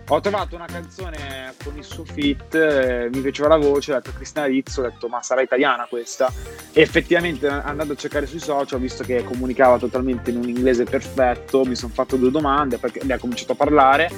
Ho 0.07 0.21
trovato 0.21 0.55
una 0.55 0.67
canzone 0.67 1.53
con 1.61 1.75
il 1.75 1.83
suo 1.83 2.05
fit, 2.05 2.53
eh, 2.53 3.09
mi 3.11 3.19
piaceva 3.21 3.49
la 3.49 3.57
voce, 3.57 3.91
ho 3.91 3.95
detto 3.95 4.13
Cristina 4.13 4.45
Rizzo, 4.45 4.81
ho 4.81 4.83
detto 4.83 5.07
ma 5.09 5.21
sarà 5.21 5.41
italiana 5.41 5.85
questa? 5.89 6.31
E 6.71 6.79
effettivamente 6.79 7.47
andando 7.47 7.93
a 7.93 7.95
cercare 7.97 8.27
sui 8.27 8.39
social, 8.39 8.77
ho 8.79 8.81
visto 8.81 9.03
che 9.03 9.23
comunicava 9.23 9.79
totalmente 9.79 10.29
in 10.29 10.37
un 10.37 10.47
inglese 10.47 10.85
perfetto, 10.85 11.65
mi 11.65 11.75
sono 11.75 11.91
fatto 11.91 12.15
due 12.15 12.31
domande 12.31 12.77
perché 12.77 13.03
lei 13.03 13.17
ha 13.17 13.19
cominciato 13.19 13.53
a 13.53 13.55
parlare 13.55 14.09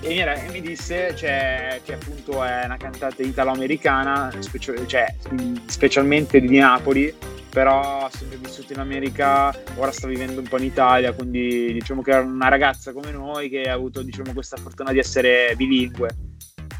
e 0.00 0.08
mi, 0.08 0.18
e 0.18 0.48
mi 0.50 0.60
disse 0.60 1.14
cioè, 1.16 1.80
che 1.84 1.94
appunto 1.94 2.42
è 2.44 2.64
una 2.64 2.76
cantante 2.76 3.22
italo-americana, 3.22 4.32
speci- 4.38 4.86
cioè, 4.86 5.14
specialmente 5.66 6.40
di 6.40 6.58
Napoli, 6.58 7.14
però 7.48 8.04
ha 8.04 8.10
sempre 8.10 8.36
vissuto 8.38 8.72
in 8.72 8.78
America, 8.78 9.54
ora 9.76 9.90
sta 9.90 10.06
vivendo 10.06 10.40
un 10.40 10.48
po' 10.48 10.58
in 10.58 10.64
Italia, 10.64 11.12
quindi 11.12 11.72
diciamo 11.72 12.02
che 12.02 12.12
è 12.12 12.18
una 12.18 12.48
ragazza 12.48 12.92
come 12.92 13.10
noi 13.10 13.48
che 13.48 13.62
ha 13.62 13.72
avuto 13.72 14.02
diciamo, 14.02 14.32
questa 14.32 14.56
fortuna 14.56 14.92
di 14.92 14.98
essere 14.98 15.54
bilingue. 15.56 16.16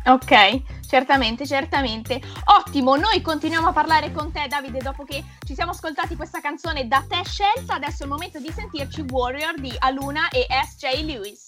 Ok, 0.06 0.62
certamente, 0.88 1.46
certamente. 1.46 2.20
Ottimo, 2.44 2.96
noi 2.96 3.20
continuiamo 3.20 3.68
a 3.68 3.72
parlare 3.72 4.10
con 4.10 4.32
te 4.32 4.46
Davide 4.48 4.78
dopo 4.78 5.04
che 5.04 5.22
ci 5.44 5.54
siamo 5.54 5.72
ascoltati 5.72 6.16
questa 6.16 6.40
canzone 6.40 6.88
da 6.88 7.04
te 7.06 7.20
scelta, 7.24 7.74
adesso 7.74 8.02
è 8.02 8.06
il 8.06 8.12
momento 8.12 8.38
di 8.38 8.50
sentirci 8.50 9.04
Warrior 9.10 9.60
di 9.60 9.74
Aluna 9.80 10.28
e 10.30 10.46
S.J. 10.48 11.02
Lewis. 11.04 11.47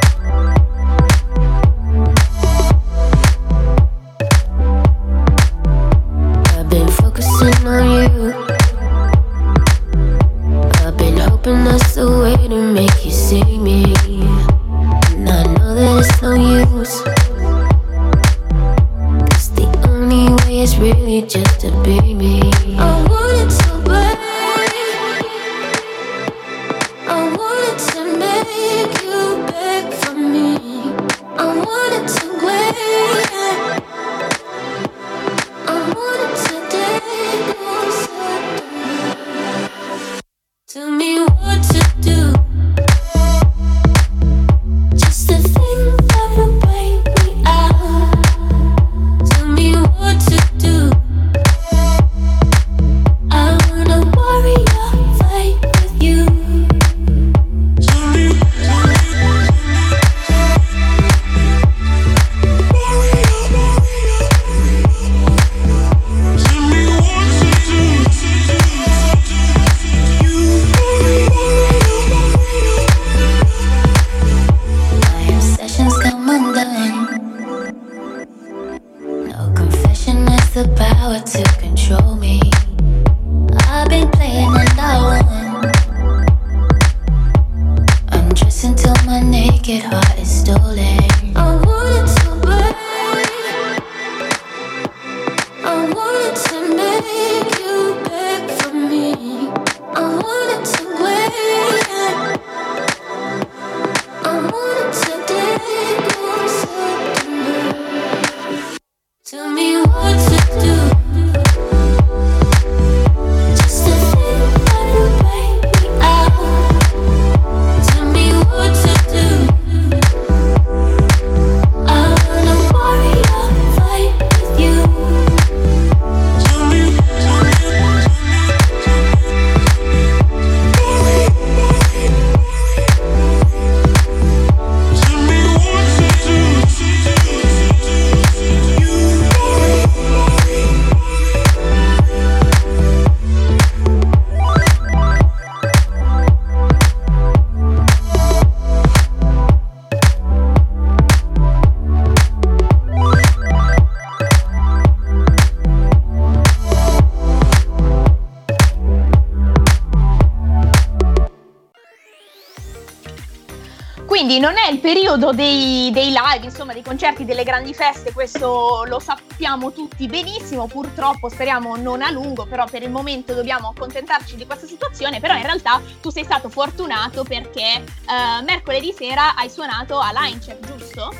periodo 164.93 165.31
dei, 165.31 165.89
dei, 165.93 166.09
live, 166.09 166.43
insomma, 166.43 166.73
dei 166.73 166.83
concerti, 166.83 167.23
delle 167.23 167.45
grandi 167.45 167.73
feste, 167.73 168.11
questo 168.11 168.83
lo 168.85 168.99
sappiamo 168.99 169.71
tutti 169.71 170.05
benissimo, 170.05 170.67
purtroppo 170.67 171.29
speriamo 171.29 171.77
non 171.77 172.01
a 172.01 172.11
lungo, 172.11 172.45
però 172.45 172.65
per 172.69 172.83
il 172.83 172.91
momento 172.91 173.33
dobbiamo 173.33 173.69
accontentarci 173.69 174.35
di 174.35 174.45
questa 174.45 174.67
situazione, 174.67 175.21
però 175.21 175.33
in 175.37 175.43
realtà 175.43 175.81
tu 176.01 176.09
sei 176.09 176.25
stato 176.25 176.49
fortunato 176.49 177.23
perché 177.23 177.81
uh, 177.85 178.43
mercoledì 178.43 178.91
sera 178.91 179.33
hai 179.35 179.49
suonato 179.49 179.97
a 179.97 180.11
Linecheck, 180.11 180.59
giusto? 180.65 181.13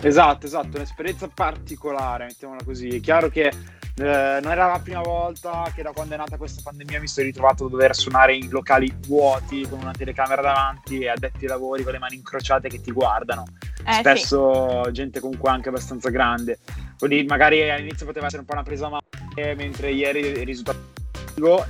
Esatto, 0.00 0.46
esatto, 0.46 0.76
un'esperienza 0.76 1.30
particolare, 1.32 2.24
mettiamola 2.24 2.64
così. 2.64 2.88
È 2.88 3.00
chiaro 3.00 3.28
che 3.28 3.52
eh, 3.96 4.38
non 4.42 4.52
era 4.52 4.66
la 4.66 4.80
prima 4.82 5.00
volta 5.00 5.70
che 5.74 5.82
da 5.82 5.92
quando 5.92 6.14
è 6.14 6.16
nata 6.16 6.36
questa 6.36 6.60
pandemia 6.64 7.00
mi 7.00 7.08
sono 7.08 7.26
ritrovato 7.26 7.66
a 7.66 7.68
dover 7.68 7.94
suonare 7.94 8.34
in 8.34 8.48
locali 8.48 8.92
vuoti 9.06 9.66
con 9.68 9.80
una 9.80 9.92
telecamera 9.92 10.42
davanti 10.42 11.00
e 11.00 11.08
addetti 11.08 11.44
ai 11.44 11.50
lavori 11.50 11.82
con 11.82 11.92
le 11.92 11.98
mani 11.98 12.16
incrociate 12.16 12.68
che 12.68 12.80
ti 12.80 12.92
guardano. 12.92 13.44
Eh, 13.86 13.92
Spesso 13.92 14.84
sì. 14.84 14.92
gente 14.92 15.20
comunque 15.20 15.50
anche 15.50 15.68
abbastanza 15.68 16.10
grande. 16.10 16.58
Quindi 16.98 17.24
magari 17.24 17.68
all'inizio 17.70 18.06
poteva 18.06 18.26
essere 18.26 18.40
un 18.40 18.46
po' 18.46 18.54
una 18.54 18.62
presa 18.62 18.88
male, 18.88 19.54
mentre 19.54 19.90
ieri 19.90 20.32
è 20.32 20.44
risultato 20.44 20.98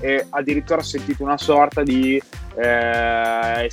e 0.01 0.27
addirittura 0.31 0.81
ho 0.81 0.85
sentito 0.85 1.23
una 1.23 1.39
sorta 1.39 1.83
di 1.83 2.21
eh, 2.57 3.71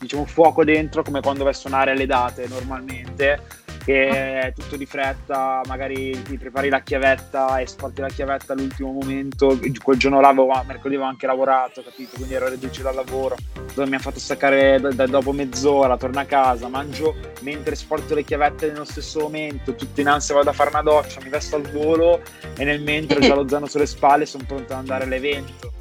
diciamo 0.00 0.24
fuoco 0.26 0.64
dentro 0.64 1.02
come 1.02 1.20
quando 1.20 1.44
vai 1.44 1.52
a 1.52 1.56
suonare 1.56 1.92
alle 1.92 2.06
date 2.06 2.46
normalmente 2.48 3.40
che 3.86 4.40
è 4.40 4.52
tutto 4.52 4.76
di 4.76 4.84
fretta, 4.84 5.60
magari 5.68 6.20
ti 6.24 6.36
prepari 6.36 6.68
la 6.68 6.80
chiavetta 6.80 7.60
e 7.60 7.68
sporti 7.68 8.00
la 8.00 8.08
chiavetta 8.08 8.52
all'ultimo 8.52 8.90
momento, 8.90 9.56
quel 9.80 9.96
giorno 9.96 10.20
là 10.20 10.32
mercoledì 10.32 10.96
avevo 10.96 11.04
anche 11.04 11.26
lavorato, 11.26 11.84
capito? 11.84 12.16
Quindi 12.16 12.34
ero 12.34 12.48
reduce 12.48 12.82
dal 12.82 12.96
lavoro, 12.96 13.36
dove 13.74 13.88
mi 13.88 13.94
ha 13.94 14.00
fatto 14.00 14.18
staccare 14.18 14.80
da, 14.80 14.90
da, 14.90 15.06
dopo 15.06 15.30
mezz'ora, 15.30 15.96
torno 15.96 16.18
a 16.18 16.24
casa, 16.24 16.66
mangio 16.66 17.14
mentre 17.42 17.76
sporto 17.76 18.16
le 18.16 18.24
chiavette 18.24 18.72
nello 18.72 18.84
stesso 18.84 19.20
momento, 19.20 19.76
tutto 19.76 20.00
in 20.00 20.08
ansia 20.08 20.34
vado 20.34 20.50
a 20.50 20.52
fare 20.52 20.70
una 20.70 20.82
doccia, 20.82 21.20
mi 21.22 21.28
vesto 21.28 21.54
al 21.54 21.70
volo 21.70 22.20
e 22.56 22.64
nel 22.64 22.82
mentre 22.82 23.18
ho 23.18 23.20
già 23.20 23.34
lo 23.36 23.46
zaino 23.48 23.66
sulle 23.66 23.86
spalle 23.86 24.26
sono 24.26 24.42
pronto 24.48 24.72
ad 24.72 24.80
andare 24.80 25.04
all'evento. 25.04 25.72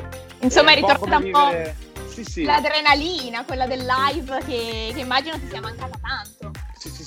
Insomma, 0.42 0.74
è 0.74 0.76
ritornata 0.76 1.18
un 1.18 1.32
po'... 1.32 1.84
Sì, 2.08 2.24
sì. 2.24 2.44
l'adrenalina, 2.44 3.44
quella 3.44 3.68
del 3.68 3.86
live 3.86 4.38
che, 4.46 4.92
che, 4.94 5.00
immagino 5.02 5.38
ti 5.38 5.48
sia 5.50 5.60
mancata 5.60 6.00
tanto. 6.02 6.35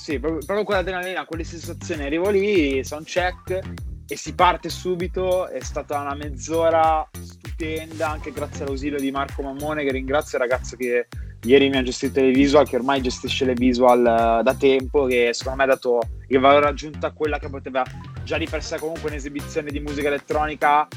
Sì, 0.09 0.17
proprio, 0.17 0.43
proprio 0.43 0.65
quell'adrenalina, 0.65 1.25
quelle 1.25 1.43
sensazioni. 1.43 2.03
Arrivo 2.03 2.31
lì, 2.31 2.83
sound 2.83 3.05
check 3.05 3.59
e 4.07 4.17
si 4.17 4.33
parte 4.33 4.67
subito. 4.67 5.47
È 5.47 5.59
stata 5.59 5.99
una 5.99 6.15
mezz'ora 6.15 7.07
stupenda, 7.11 8.09
anche 8.09 8.31
grazie 8.31 8.63
all'ausilio 8.63 8.99
di 8.99 9.11
Marco 9.11 9.43
Mammone, 9.43 9.83
che 9.83 9.91
ringrazio 9.91 10.39
il 10.39 10.45
ragazzo 10.45 10.75
che 10.77 11.07
ieri 11.43 11.69
mi 11.69 11.77
ha 11.77 11.83
gestito 11.83 12.21
le 12.21 12.31
visual, 12.31 12.67
che 12.67 12.77
ormai 12.77 13.03
gestisce 13.03 13.45
le 13.45 13.53
visual 13.53 13.99
uh, 13.99 14.41
da 14.41 14.55
tempo, 14.55 15.05
che 15.05 15.29
secondo 15.33 15.59
me 15.59 15.63
ha 15.65 15.75
dato 15.75 15.99
il 16.29 16.39
valore 16.39 16.69
aggiunto 16.69 17.05
a 17.05 17.11
quella 17.11 17.37
che 17.37 17.47
poteva 17.47 17.83
già 18.23 18.39
di 18.39 18.47
per 18.47 18.63
sé 18.63 18.79
comunque 18.79 19.11
un'esibizione 19.11 19.69
di 19.69 19.79
musica 19.79 20.07
elettronica 20.07 20.87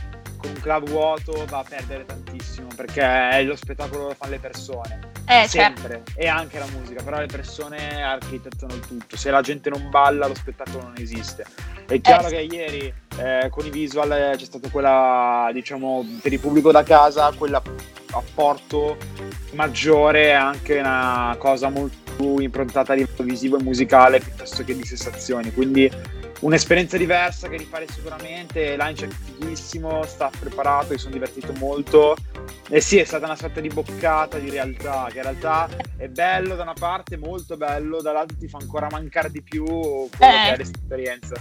con 0.42 0.50
un 0.50 0.60
club 0.60 0.88
vuoto 0.88 1.44
va 1.48 1.58
a 1.58 1.64
perdere 1.66 2.04
tantissimo 2.04 2.66
perché 2.74 3.02
è 3.02 3.42
lo 3.44 3.54
spettacolo 3.54 4.08
che 4.08 4.14
fanno 4.16 4.32
le 4.32 4.38
persone. 4.38 5.10
Eh, 5.24 5.46
sempre. 5.46 6.02
Certo. 6.04 6.12
e 6.16 6.26
anche 6.26 6.58
la 6.58 6.66
musica 6.76 7.00
però 7.00 7.20
le 7.20 7.26
persone 7.26 8.02
architettano 8.02 8.74
il 8.74 8.80
tutto. 8.80 9.16
Se 9.16 9.30
la 9.30 9.40
gente 9.40 9.70
non 9.70 9.88
balla 9.88 10.26
lo 10.26 10.34
spettacolo 10.34 10.82
non 10.82 10.94
esiste. 10.98 11.46
È 11.86 12.00
chiaro 12.00 12.26
eh, 12.26 12.30
che 12.30 12.40
ieri 12.40 12.94
eh, 13.18 13.48
con 13.48 13.64
i 13.64 13.70
visual 13.70 14.34
c'è 14.36 14.44
stata 14.44 14.68
quella 14.68 15.48
diciamo 15.52 16.04
per 16.20 16.32
il 16.32 16.40
pubblico 16.40 16.72
da 16.72 16.82
casa 16.82 17.32
quell'apporto 17.32 18.96
maggiore 19.52 20.32
anche 20.32 20.78
una 20.78 21.36
cosa 21.38 21.68
molto 21.68 22.02
più 22.16 22.38
improntata 22.38 22.94
livello 22.94 23.22
visivo 23.22 23.58
e 23.58 23.62
musicale 23.62 24.18
piuttosto 24.18 24.64
che 24.64 24.76
di 24.76 24.84
sensazioni. 24.84 25.52
Quindi 25.52 25.90
un'esperienza 26.42 26.96
diversa 26.96 27.48
che 27.48 27.56
rifare 27.56 27.86
sicuramente. 27.88 28.76
Lange 28.76 29.06
è 29.06 29.08
fighissimo, 29.08 30.04
sta 30.04 30.30
preparato, 30.38 30.92
mi 30.92 30.98
sono 30.98 31.12
divertito 31.12 31.52
molto. 31.54 32.16
E 32.68 32.80
sì, 32.80 32.98
è 32.98 33.04
stata 33.04 33.26
una 33.26 33.36
sorta 33.36 33.60
di 33.60 33.68
boccata 33.68 34.38
di 34.38 34.50
realtà, 34.50 35.08
che 35.10 35.18
in 35.18 35.22
realtà 35.22 35.68
è 35.96 36.08
bello 36.08 36.54
da 36.54 36.62
una 36.62 36.74
parte, 36.74 37.16
molto 37.16 37.56
bello, 37.56 38.00
dall'altra 38.00 38.36
ti 38.38 38.48
fa 38.48 38.58
ancora 38.58 38.88
mancare 38.90 39.30
di 39.30 39.42
più 39.42 39.64
quello 39.64 40.08
eh. 40.18 40.46
che 40.46 40.52
è 40.52 40.56
l'esperienza. 40.56 41.34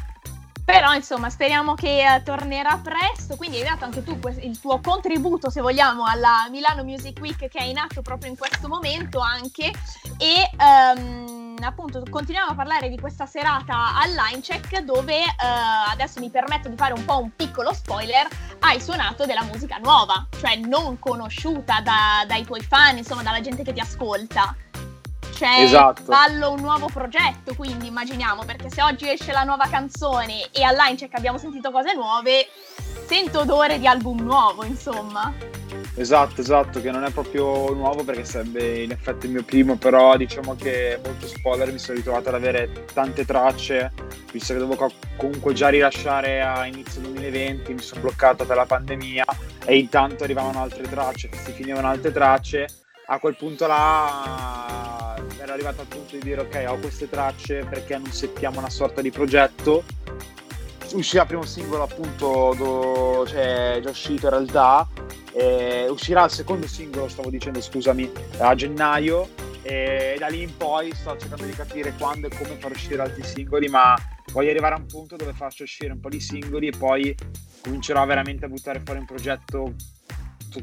Però 0.72 0.94
insomma 0.94 1.30
speriamo 1.30 1.74
che 1.74 2.02
uh, 2.08 2.24
tornerà 2.24 2.80
presto, 2.82 3.36
quindi 3.36 3.58
hai 3.58 3.66
dato 3.66 3.84
anche 3.84 4.06
tu 4.06 4.18
il 4.40 4.58
tuo 4.58 4.80
contributo 4.80 5.50
se 5.50 5.60
vogliamo 5.60 6.06
alla 6.06 6.48
Milano 6.50 6.86
Music 6.86 7.20
Week 7.20 7.38
che 7.38 7.60
è 7.60 7.64
in 7.64 7.78
atto 7.78 8.02
proprio 8.02 8.32
in 8.32 8.38
questo 8.38 8.70
momento 8.70 9.20
anche. 9.20 9.70
E 10.18 10.50
um, 10.96 11.58
appunto 11.62 12.02
continuiamo 12.10 12.52
a 12.52 12.56
parlare 12.56 12.88
di 12.88 12.98
questa 12.98 13.26
serata 13.26 13.98
al 13.98 14.12
line 14.12 14.40
check 14.40 14.80
dove 14.80 15.20
uh, 15.20 15.92
adesso 15.92 16.22
mi 16.22 16.30
permetto 16.30 16.70
di 16.70 16.78
fare 16.78 16.94
un 16.94 17.04
po' 17.04 17.20
un 17.20 17.36
piccolo 17.36 17.74
spoiler, 17.74 18.26
hai 18.60 18.80
suonato 18.80 19.26
della 19.26 19.44
musica 19.44 19.78
nuova, 19.78 20.26
cioè 20.40 20.56
non 20.56 21.00
conosciuta 21.00 21.82
da, 21.82 22.24
dai 22.26 22.46
tuoi 22.46 22.62
fan, 22.62 22.96
insomma 22.96 23.24
dalla 23.24 23.42
gente 23.42 23.64
che 23.64 23.74
ti 23.74 23.82
ascolta 23.82 24.56
c'è 25.42 25.64
esatto. 25.64 26.04
ballo 26.04 26.52
un 26.52 26.60
nuovo 26.60 26.88
progetto, 26.94 27.56
quindi 27.56 27.88
immaginiamo, 27.88 28.46
perché 28.46 28.70
se 28.70 28.84
oggi 28.84 29.10
esce 29.10 29.32
la 29.32 29.42
nuova 29.42 29.68
canzone 29.68 30.52
e 30.52 30.62
a 30.62 30.72
Linecheck 30.72 31.16
abbiamo 31.16 31.40
sentito 31.40 31.72
cose 31.72 31.96
nuove, 31.96 32.48
sento 33.08 33.40
odore 33.40 33.80
di 33.80 33.88
album 33.88 34.22
nuovo, 34.22 34.64
insomma. 34.64 35.34
Esatto, 35.96 36.42
esatto, 36.42 36.80
che 36.80 36.92
non 36.92 37.06
è 37.06 37.10
proprio 37.10 37.74
nuovo 37.74 38.04
perché 38.04 38.24
sarebbe 38.24 38.84
in 38.84 38.92
effetti 38.92 39.26
il 39.26 39.32
mio 39.32 39.44
primo, 39.44 39.78
però 39.78 40.16
diciamo 40.16 40.56
che 40.56 41.00
molto 41.04 41.26
spoiler 41.26 41.72
mi 41.72 41.80
sono 41.80 41.98
ritrovato 41.98 42.30
ad 42.30 42.36
avere 42.36 42.86
tante 42.94 43.26
tracce, 43.26 43.92
visto 44.32 44.54
che 44.54 44.60
dovevo 44.60 44.92
comunque 45.18 45.54
già 45.54 45.70
rilasciare 45.70 46.44
a 46.44 46.68
inizio 46.68 47.02
2020, 47.02 47.74
mi 47.74 47.82
sono 47.82 48.02
bloccato 48.02 48.46
per 48.46 48.58
la 48.58 48.66
pandemia 48.68 49.26
e 49.66 49.76
intanto 49.76 50.24
arrivavano 50.24 50.62
altre 50.62 50.84
tracce, 50.84 51.32
si 51.34 51.52
finivano 51.52 51.88
altre 51.88 52.12
tracce, 52.12 52.68
a 53.08 53.18
quel 53.18 53.36
punto 53.36 53.66
là 53.66 55.11
ero 55.42 55.54
arrivato 55.54 55.82
al 55.82 55.88
punto 55.88 56.16
di 56.16 56.22
dire 56.22 56.42
ok 56.42 56.66
ho 56.68 56.78
queste 56.78 57.10
tracce 57.10 57.66
perché 57.68 57.98
non 57.98 58.12
settiamo 58.12 58.60
una 58.60 58.70
sorta 58.70 59.02
di 59.02 59.10
progetto? 59.10 59.84
Uscirà 60.94 61.22
il 61.22 61.28
primo 61.28 61.46
singolo 61.46 61.84
appunto 61.84 62.54
do, 62.58 63.26
cioè, 63.26 63.80
già 63.82 63.90
uscito 63.90 64.26
in 64.26 64.32
realtà 64.32 64.88
eh, 65.34 65.88
uscirà 65.90 66.26
il 66.26 66.32
secondo 66.32 66.68
singolo 66.68 67.08
stavo 67.08 67.30
dicendo 67.30 67.62
scusami 67.62 68.12
a 68.40 68.54
gennaio 68.54 69.30
e 69.64 70.16
da 70.20 70.28
lì 70.28 70.42
in 70.42 70.58
poi 70.58 70.94
sto 70.94 71.16
cercando 71.18 71.46
di 71.46 71.54
capire 71.54 71.94
quando 71.98 72.28
e 72.28 72.30
come 72.36 72.58
far 72.58 72.72
uscire 72.72 73.02
altri 73.02 73.24
singoli 73.24 73.68
ma 73.68 73.96
voglio 74.32 74.50
arrivare 74.50 74.76
a 74.76 74.78
un 74.78 74.86
punto 74.86 75.16
dove 75.16 75.34
faccio 75.34 75.64
uscire 75.64 75.92
un 75.92 76.00
po' 76.00 76.10
di 76.10 76.20
singoli 76.20 76.68
e 76.68 76.78
poi 76.78 77.16
comincerò 77.62 78.06
veramente 78.06 78.46
a 78.46 78.48
buttare 78.48 78.82
fuori 78.84 79.00
un 79.00 79.06
progetto 79.06 79.74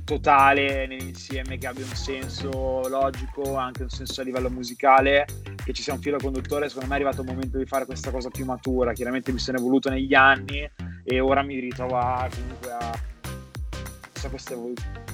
totale 0.04 0.86
nell'insieme 0.86 1.58
che 1.58 1.66
abbia 1.66 1.84
un 1.84 1.94
senso 1.94 2.86
logico, 2.88 3.56
anche 3.56 3.82
un 3.82 3.88
senso 3.88 4.20
a 4.20 4.24
livello 4.24 4.50
musicale, 4.50 5.26
che 5.64 5.72
ci 5.72 5.82
sia 5.82 5.94
un 5.94 6.00
filo 6.00 6.18
conduttore. 6.18 6.68
Secondo 6.68 6.88
me 6.88 6.94
è 6.94 6.96
arrivato 6.96 7.22
il 7.22 7.28
momento 7.28 7.58
di 7.58 7.66
fare 7.66 7.86
questa 7.86 8.10
cosa 8.10 8.28
più 8.28 8.44
matura. 8.44 8.92
Chiaramente 8.92 9.32
mi 9.32 9.38
sono 9.38 9.58
evoluto 9.58 9.88
negli 9.90 10.14
anni 10.14 10.68
e 11.04 11.20
ora 11.20 11.42
mi 11.42 11.58
ritrovo 11.58 11.96
a, 11.96 12.28
comunque 12.32 12.70
a 12.70 12.98
questa, 14.28 14.54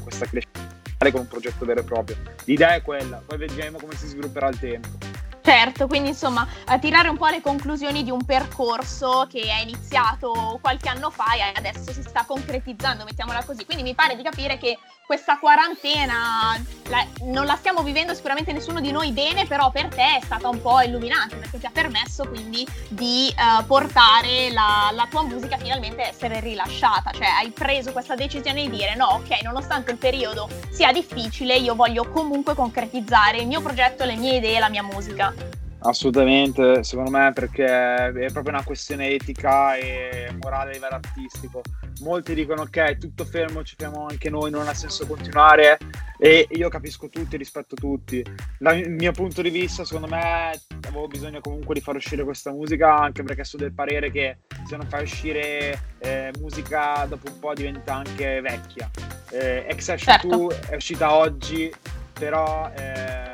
questa 0.03 0.27
crescita 0.27 0.73
con 1.11 1.21
un 1.21 1.29
progetto 1.29 1.65
vero 1.65 1.81
e 1.81 1.85
proprio. 1.85 2.17
L'idea 2.45 2.75
è 2.75 2.83
quella, 2.83 3.23
poi 3.25 3.39
vedremo 3.39 3.79
come 3.79 3.95
si 3.95 4.07
svilupperà 4.07 4.49
il 4.49 4.59
tempo. 4.59 5.14
Certo, 5.47 5.87
quindi 5.89 6.09
insomma 6.09 6.49
a 6.65 6.79
tirare 6.79 7.11
un 7.11 7.19
po' 7.19 7.27
le 7.27 7.43
conclusioni 7.43 8.03
di 8.03 8.11
un 8.11 8.25
percorso 8.25 9.27
che 9.29 9.43
è 9.43 9.61
iniziato 9.61 10.59
qualche 10.63 10.89
anno 10.89 11.11
fa 11.11 11.35
e 11.35 11.53
adesso 11.55 11.93
si 11.93 12.01
sta 12.01 12.25
concretizzando, 12.25 13.05
mettiamola 13.05 13.45
così. 13.45 13.67
Quindi 13.67 13.83
mi 13.83 13.95
pare 13.95 14.17
di 14.17 14.23
capire 14.23 14.57
che 14.57 14.79
questa 15.07 15.39
quarantena 15.39 16.59
la, 16.89 17.07
non 17.25 17.45
la 17.45 17.57
stiamo 17.57 17.83
vivendo 17.83 18.15
sicuramente 18.15 18.53
nessuno 18.53 18.81
di 18.81 18.91
noi 18.91 19.13
bene, 19.13 19.47
però 19.47 19.71
per 19.71 19.89
te 19.89 20.19
è 20.19 20.21
stata 20.23 20.49
un 20.49 20.61
po' 20.61 20.81
illuminante 20.81 21.37
perché 21.37 21.59
ti 21.59 21.67
ha 21.67 21.71
permesso 21.71 22.27
quindi 22.27 22.67
di 22.89 23.33
uh, 23.37 23.65
portare 23.67 24.51
la, 24.51 24.91
la, 24.93 25.07
tua 25.11 25.23
musica 25.23 25.57
finalmente 25.57 26.03
a 26.03 26.09
essere 26.09 26.41
rilasciata, 26.41 27.11
cioè 27.13 27.27
hai 27.39 27.51
preso 27.51 27.93
questa 27.93 28.15
decisione 28.15 28.63
di 28.63 28.71
dire 28.71 28.95
no, 28.95 29.07
ok, 29.07 29.43
nonostante 29.43 29.91
il 29.91 29.99
periodo 29.99 30.49
sia 30.71 30.93
difficile, 30.93 31.57
io 31.57 31.75
voglio 31.75 32.09
comunque 32.09 32.55
concretizzare 32.55 33.39
il 33.39 33.47
mio 33.47 33.61
progetto, 33.61 34.05
le 34.05 34.17
mie 34.17 34.37
idee, 34.37 34.59
la 34.59 34.69
mia 34.69 34.83
musica. 34.83 35.33
Assolutamente, 35.81 36.83
secondo 36.83 37.11
me 37.11 37.31
perché 37.35 37.67
è 37.67 38.33
proprio 38.33 38.55
una 38.55 38.65
questione 38.65 39.09
etica 39.11 39.77
e 39.77 40.35
morale 40.41 40.71
a 40.71 40.73
livello 40.73 40.95
artistico. 40.95 41.61
Molti 42.01 42.35
dicono 42.35 42.63
ok, 42.63 42.99
tutto 42.99 43.25
fermo, 43.25 43.63
ci 43.63 43.77
fermiamo 43.79 44.07
anche 44.07 44.29
noi, 44.29 44.51
non 44.51 44.67
ha 44.67 44.75
senso 44.75 45.07
continuare 45.07 45.79
e 46.19 46.47
io 46.51 46.69
capisco 46.69 47.09
tutti, 47.09 47.37
rispetto 47.37 47.77
tutti. 47.77 48.25
Dal 48.59 48.89
mio 48.89 49.13
punto 49.13 49.43
di 49.43 49.51
vista, 49.51 49.85
secondo 49.85 50.09
me 50.09 50.59
avevo 50.87 51.07
bisogno 51.07 51.41
comunque 51.41 51.75
di 51.75 51.81
far 51.81 51.97
uscire 51.97 52.25
questa 52.25 52.51
musica 52.51 52.97
anche 52.97 53.23
perché 53.23 53.45
sono 53.45 53.63
del 53.63 53.73
parere 53.73 54.11
che 54.11 54.39
se 54.67 54.77
non 54.77 54.87
fai 54.89 55.05
uscire 55.05 55.79
eh, 55.99 56.33
musica 56.41 57.07
dopo 57.09 57.31
un 57.31 57.39
po' 57.39 57.55
diventa 57.55 57.95
anche 57.95 58.41
vecchia. 58.41 58.91
Eh, 59.31 59.67
Ex 59.69 59.95
certo. 59.97 60.51
è 60.69 60.75
uscita 60.75 61.15
oggi, 61.15 61.73
però... 62.13 62.71
Eh, 62.75 63.25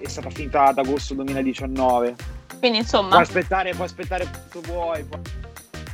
è 0.00 0.08
stata 0.08 0.30
finita 0.30 0.64
ad 0.64 0.78
agosto 0.78 1.14
2019. 1.14 2.14
Quindi 2.58 2.78
insomma... 2.78 3.10
Puoi 3.10 3.22
aspettare, 3.22 3.72
puoi 3.72 3.86
aspettare 3.86 4.24
quanto 4.24 4.60
vuoi, 4.72 5.04
puoi 5.04 5.20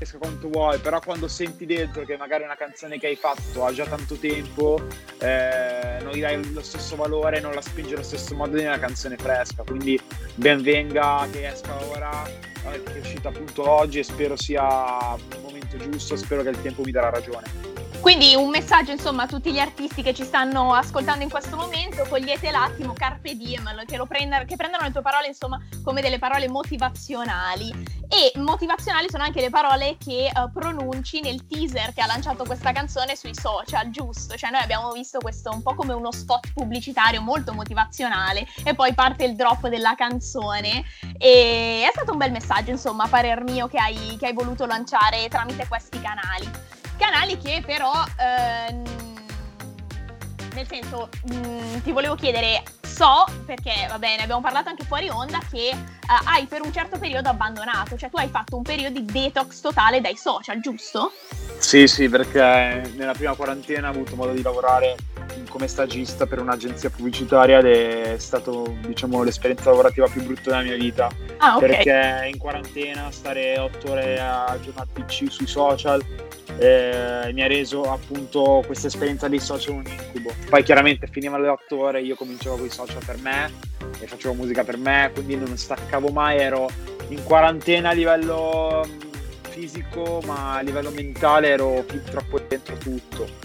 esca 0.05 0.19
quanto 0.19 0.49
vuoi, 0.49 0.79
però 0.79 1.01
quando 1.01 1.27
senti 1.27 1.67
dentro 1.67 2.05
che 2.05 2.17
magari 2.17 2.45
una 2.45 2.57
canzone 2.57 2.99
che 2.99 3.09
hai 3.09 3.17
fatto 3.17 3.65
ha 3.65 3.73
già 3.73 3.85
tanto 3.85 4.15
tempo, 4.17 4.81
eh, 5.19 5.99
non 6.03 6.13
gli 6.13 6.21
dai 6.21 6.53
lo 6.53 6.63
stesso 6.63 6.95
valore, 6.95 7.41
non 7.41 7.53
la 7.53 7.61
spingi 7.61 7.95
allo 7.95 8.03
stesso 8.03 8.35
modo 8.35 8.57
di 8.57 8.65
una 8.65 8.79
canzone 8.79 9.17
fresca. 9.17 9.65
Quindi 9.65 10.01
ben 10.35 10.63
venga 10.63 11.27
che 11.31 11.49
esca 11.49 11.75
ora, 11.87 12.27
eh, 12.27 12.83
che 12.83 12.95
è 12.95 12.99
uscita 13.01 13.29
appunto 13.29 13.69
oggi 13.69 13.99
e 13.99 14.05
spero 14.05 14.37
sia 14.37 15.17
il 15.17 15.41
momento 15.43 15.77
giusto, 15.77 16.17
spero 16.17 16.43
che 16.43 16.51
il 16.51 16.63
tempo 16.63 16.83
mi 16.83 16.93
darà 16.93 17.11
ragione. 17.11 17.74
Quindi 18.05 18.35
un 18.35 18.51
messaggio 18.51 18.91
insomma 18.91 19.23
a 19.23 19.27
tutti 19.27 19.51
gli 19.51 19.59
artisti 19.59 20.03
che 20.03 20.13
ci 20.13 20.25
stanno 20.25 20.75
ascoltando 20.75 21.23
in 21.23 21.31
questo 21.31 21.57
momento, 21.57 22.05
cogliete 22.07 22.51
l'attimo, 22.51 22.93
carpe 22.93 23.35
diem, 23.35 23.83
che, 23.87 23.99
prendano, 24.07 24.45
che 24.45 24.57
prendano 24.57 24.85
le 24.85 24.93
tue 24.93 25.01
parole 25.01 25.29
insomma 25.29 25.59
come 25.83 26.03
delle 26.03 26.19
parole 26.19 26.47
motivazionali. 26.47 27.73
E 28.11 28.39
motivazionali 28.39 29.09
sono 29.09 29.23
anche 29.23 29.41
le 29.41 29.49
parole 29.49 29.97
che 29.97 30.31
uh, 30.35 30.53
pronunci 30.53 31.23
nel 31.23 31.47
teaser 31.47 31.95
che 31.95 32.03
ha 32.03 32.07
lanciato 32.07 32.45
questa 32.45 32.73
canzone 32.73 33.17
sui 33.17 33.35
social, 33.35 33.89
giusto? 33.89 34.37
Cioè 34.37 34.51
noi 34.51 34.61
abbiamo 34.61 34.93
visto 34.93 35.19
questo 35.19 35.51
un 35.51 35.63
po' 35.63 35.75
come 35.75 35.95
uno 35.95 36.13
spot 36.13 36.53
pubblicitario 36.53 37.23
molto 37.23 37.55
motivazionale 37.55 38.47
e 38.65 38.75
poi 38.75 38.93
parte 38.93 39.25
il 39.25 39.35
drop 39.35 39.69
della 39.69 39.95
canzone. 39.95 40.85
E 41.17 41.87
è 41.89 41.91
stato 41.91 42.13
un 42.13 42.19
bel 42.19 42.33
messaggio 42.33 42.71
insomma 42.71 43.05
a 43.05 43.09
parer 43.09 43.43
mio 43.45 43.67
che 43.67 43.79
hai, 43.79 44.15
che 44.19 44.27
hai 44.27 44.35
voluto 44.35 44.67
lanciare 44.67 45.27
tramite 45.29 45.67
questi 45.67 45.99
canali 46.03 46.75
canali 46.97 47.39
che 47.39 47.63
però, 47.65 47.93
ehm, 48.19 48.83
nel 50.55 50.67
senso, 50.67 51.09
mh, 51.25 51.35
mm, 51.37 51.79
ti 51.83 51.93
volevo 51.93 52.15
chiedere, 52.15 52.63
so, 52.83 53.25
perché 53.45 53.87
va 53.89 53.99
bene, 53.99 54.23
abbiamo 54.23 54.41
parlato 54.41 54.69
anche 54.69 54.85
fuori 54.85 55.09
onda, 55.09 55.41
che 55.51 55.69
eh, 55.69 55.77
hai 56.25 56.47
per 56.47 56.63
un 56.63 56.73
certo 56.73 56.99
periodo 56.99 57.29
abbandonato, 57.29 57.97
cioè 57.97 58.09
tu 58.09 58.17
hai 58.17 58.29
fatto 58.29 58.57
un 58.57 58.63
periodo 58.63 59.01
di 59.01 59.05
detox 59.05 59.61
totale 59.61 60.01
dai 60.01 60.17
social, 60.17 60.61
giusto? 60.61 61.13
Sì, 61.59 61.87
sì, 61.89 62.09
perché 62.09 62.93
nella 62.95 63.13
prima 63.13 63.35
quarantena 63.35 63.89
ho 63.89 63.91
avuto 63.93 64.15
modo 64.17 64.33
di 64.33 64.43
lavorare 64.43 64.97
come 65.49 65.69
stagista 65.69 66.27
per 66.27 66.41
un'agenzia 66.41 66.91
pubblicitaria 66.91 67.59
ed 67.59 67.67
è 67.67 68.19
stata 68.19 68.51
diciamo, 68.87 69.23
l'esperienza 69.23 69.71
lavorativa 69.71 70.09
più 70.09 70.23
brutta 70.23 70.51
della 70.51 70.63
mia 70.63 70.77
vita. 70.77 71.09
Ah, 71.39 71.57
okay. 71.57 71.69
Perché 71.69 72.29
in 72.33 72.39
quarantena 72.39 73.11
stare 73.11 73.59
otto 73.59 73.93
ore 73.93 74.21
a 74.21 74.59
giornata 74.61 74.89
PC 74.93 75.31
sui 75.31 75.47
social 75.47 76.05
eh, 76.59 77.31
mi 77.33 77.43
ha 77.43 77.47
reso 77.47 77.83
appunto 77.83 78.63
questa 78.67 78.87
esperienza 78.87 79.29
dei 79.29 79.41
social 79.41 79.75
un 79.75 79.85
incubo. 79.87 80.33
Poi 80.49 80.63
chiaramente 80.63 81.07
finiva 81.07 81.39
le 81.39 81.49
otto 81.49 81.79
ore, 81.79 82.01
io 82.01 82.15
cominciavo 82.15 82.57
con 82.57 82.67
i 82.67 82.71
social 82.71 83.05
per 83.05 83.19
me 83.19 83.53
e 84.01 84.07
facevo 84.07 84.35
musica 84.35 84.65
per 84.65 84.77
me, 84.77 85.11
quindi 85.13 85.37
non 85.37 85.57
staccavo 85.57 86.09
mai, 86.09 86.39
ero 86.39 86.69
in 87.09 87.23
quarantena 87.23 87.91
a 87.91 87.93
livello 87.93 88.87
mm, 88.87 88.99
fisico, 89.51 90.21
ma 90.25 90.57
a 90.57 90.61
livello 90.61 90.91
mentale 90.91 91.49
ero 91.49 91.85
troppo 92.11 92.41
dentro 92.41 92.77
tutto 92.77 93.45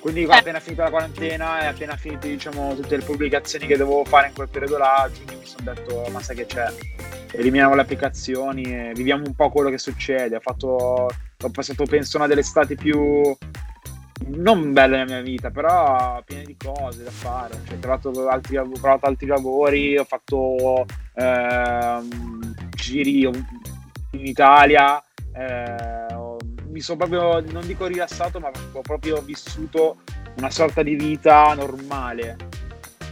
quindi 0.00 0.24
appena 0.24 0.60
finita 0.60 0.84
la 0.84 0.90
quarantena 0.90 1.62
e 1.62 1.66
appena 1.66 1.96
finite 1.96 2.28
diciamo, 2.28 2.74
tutte 2.74 2.96
le 2.96 3.04
pubblicazioni 3.04 3.66
che 3.66 3.76
dovevo 3.76 4.04
fare 4.04 4.28
in 4.28 4.34
quel 4.34 4.48
periodo 4.48 4.78
là, 4.78 5.02
a 5.02 5.10
giugno 5.10 5.38
mi 5.38 5.44
sono 5.44 5.72
detto 5.72 6.06
ma 6.10 6.22
sai 6.22 6.36
che 6.36 6.46
c'è, 6.46 6.72
eliminiamo 7.32 7.74
le 7.74 7.80
applicazioni 7.80 8.62
e 8.62 8.92
viviamo 8.94 9.26
un 9.26 9.34
po' 9.34 9.50
quello 9.50 9.70
che 9.70 9.78
succede. 9.78 10.36
Ho, 10.36 10.40
fatto, 10.40 11.08
ho 11.40 11.50
passato 11.50 11.84
penso 11.84 12.16
una 12.16 12.26
delle 12.26 12.40
estati 12.40 12.74
più 12.74 13.36
non 14.26 14.72
belle 14.72 14.96
nella 14.96 15.04
mia 15.04 15.20
vita, 15.20 15.50
però 15.50 16.20
piene 16.24 16.42
di 16.42 16.56
cose 16.56 17.04
da 17.04 17.10
fare. 17.10 17.54
Cioè, 17.66 17.76
ho, 17.76 17.80
trovato 17.80 18.28
altri, 18.28 18.56
ho 18.56 18.68
provato 18.68 19.06
altri 19.06 19.26
lavori, 19.26 19.96
ho 19.96 20.04
fatto 20.04 20.84
ehm, 21.14 22.54
giri 22.74 23.22
in 23.22 24.26
Italia. 24.26 25.02
Eh, 25.32 26.16
mi 26.66 26.80
sono 26.80 26.98
proprio, 26.98 27.40
non 27.52 27.64
dico 27.66 27.86
rilassato, 27.86 28.40
ma 28.40 28.50
ho 28.72 28.80
proprio 28.80 29.20
vissuto 29.22 29.98
una 30.36 30.50
sorta 30.50 30.82
di 30.82 30.96
vita 30.96 31.54
normale. 31.54 32.36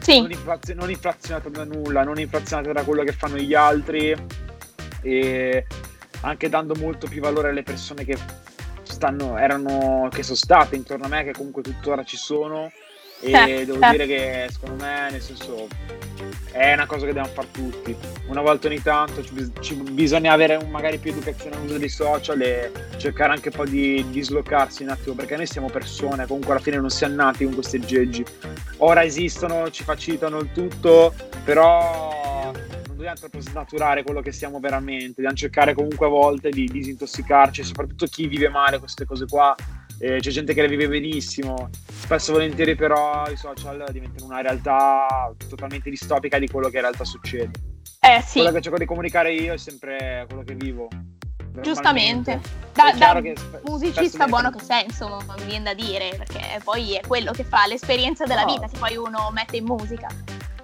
Sì. 0.00 0.20
Non, 0.20 0.32
inflazio- 0.32 0.74
non 0.74 0.90
inflazionato 0.90 1.48
da 1.48 1.64
nulla, 1.64 2.02
non 2.02 2.18
inflazionato 2.18 2.72
da 2.72 2.82
quello 2.82 3.04
che 3.04 3.12
fanno 3.12 3.36
gli 3.36 3.54
altri 3.54 4.14
e 5.02 5.66
anche 6.20 6.48
dando 6.48 6.74
molto 6.74 7.06
più 7.06 7.20
valore 7.20 7.50
alle 7.50 7.62
persone 7.62 8.04
che 8.04 8.16
stanno, 8.82 9.36
erano, 9.36 10.08
che 10.12 10.22
sono 10.22 10.36
state 10.36 10.76
intorno 10.76 11.06
a 11.06 11.08
me, 11.08 11.24
che 11.24 11.32
comunque 11.32 11.62
tuttora 11.62 12.04
ci 12.04 12.16
sono 12.16 12.70
e 13.20 13.30
certo, 13.30 13.64
devo 13.64 13.80
certo. 13.80 13.90
dire 13.90 14.06
che 14.06 14.46
secondo 14.50 14.84
me, 14.84 15.08
nel 15.10 15.22
senso, 15.22 15.66
è 16.52 16.74
una 16.74 16.86
cosa 16.86 17.06
che 17.06 17.12
dobbiamo 17.12 17.28
fare 17.28 17.48
tutti. 17.50 17.96
Una 18.26 18.42
volta 18.42 18.68
ogni 18.68 18.82
tanto 18.82 19.22
ci, 19.22 19.52
ci, 19.60 19.74
bisogna 19.74 20.32
avere 20.32 20.56
un, 20.56 20.68
magari 20.68 20.98
più 20.98 21.12
educazione 21.12 21.56
all'uso 21.56 21.78
dei 21.78 21.88
social 21.88 22.40
e 22.42 22.70
cercare 22.98 23.32
anche 23.32 23.48
un 23.48 23.54
po' 23.54 23.64
di 23.64 24.04
dislocarsi 24.10 24.82
un 24.82 24.90
attimo, 24.90 25.14
perché 25.14 25.36
noi 25.36 25.46
siamo 25.46 25.70
persone, 25.70 26.26
comunque 26.26 26.52
alla 26.52 26.62
fine 26.62 26.76
non 26.76 26.90
siamo 26.90 27.14
nati 27.14 27.44
con 27.44 27.54
questi 27.54 27.80
geggi. 27.80 28.24
Ora 28.78 29.02
esistono, 29.02 29.70
ci 29.70 29.82
facilitano 29.82 30.38
il 30.38 30.52
tutto, 30.52 31.14
però 31.42 32.52
dobbiamo 33.14 33.44
snaturare 33.44 34.02
quello 34.02 34.20
che 34.20 34.32
siamo 34.32 34.58
veramente, 34.60 35.14
dobbiamo 35.16 35.36
cercare 35.36 35.74
comunque 35.74 36.06
a 36.06 36.10
volte 36.10 36.50
di 36.50 36.66
disintossicarci, 36.66 37.62
soprattutto 37.62 38.06
chi 38.06 38.26
vive 38.26 38.48
male 38.48 38.78
queste 38.78 39.04
cose 39.04 39.26
qua 39.26 39.54
eh, 39.98 40.18
c'è 40.18 40.30
gente 40.30 40.52
che 40.52 40.62
le 40.62 40.68
vive 40.68 40.88
benissimo, 40.88 41.70
spesso 41.86 42.30
e 42.30 42.34
volentieri 42.34 42.74
però 42.74 43.24
i 43.30 43.36
social 43.36 43.84
diventano 43.90 44.26
una 44.26 44.40
realtà 44.40 45.32
totalmente 45.48 45.88
distopica 45.88 46.38
di 46.38 46.48
quello 46.48 46.68
che 46.68 46.76
in 46.76 46.82
realtà 46.82 47.04
succede. 47.04 47.50
Eh 48.00 48.22
sì. 48.22 48.40
Quello 48.40 48.52
che 48.52 48.60
cerco 48.60 48.78
di 48.78 48.84
comunicare 48.84 49.32
io 49.32 49.54
è 49.54 49.58
sempre 49.58 50.24
quello 50.28 50.42
che 50.42 50.54
vivo. 50.54 50.88
Giustamente, 51.62 52.38
da, 52.74 52.92
da 52.92 53.18
spe- 53.34 53.62
musicista 53.64 54.26
buono 54.26 54.50
che 54.50 54.62
sei, 54.62 54.84
insomma, 54.84 55.34
mi 55.38 55.44
viene 55.46 55.64
da 55.64 55.74
dire, 55.74 56.14
perché 56.14 56.60
poi 56.62 56.96
è 56.96 57.00
quello 57.06 57.32
che 57.32 57.44
fa 57.44 57.66
l'esperienza 57.66 58.24
della 58.24 58.44
no. 58.44 58.52
vita, 58.52 58.68
se 58.68 58.76
poi 58.78 58.96
uno 58.96 59.30
mette 59.32 59.56
in 59.56 59.64
musica. 59.64 60.08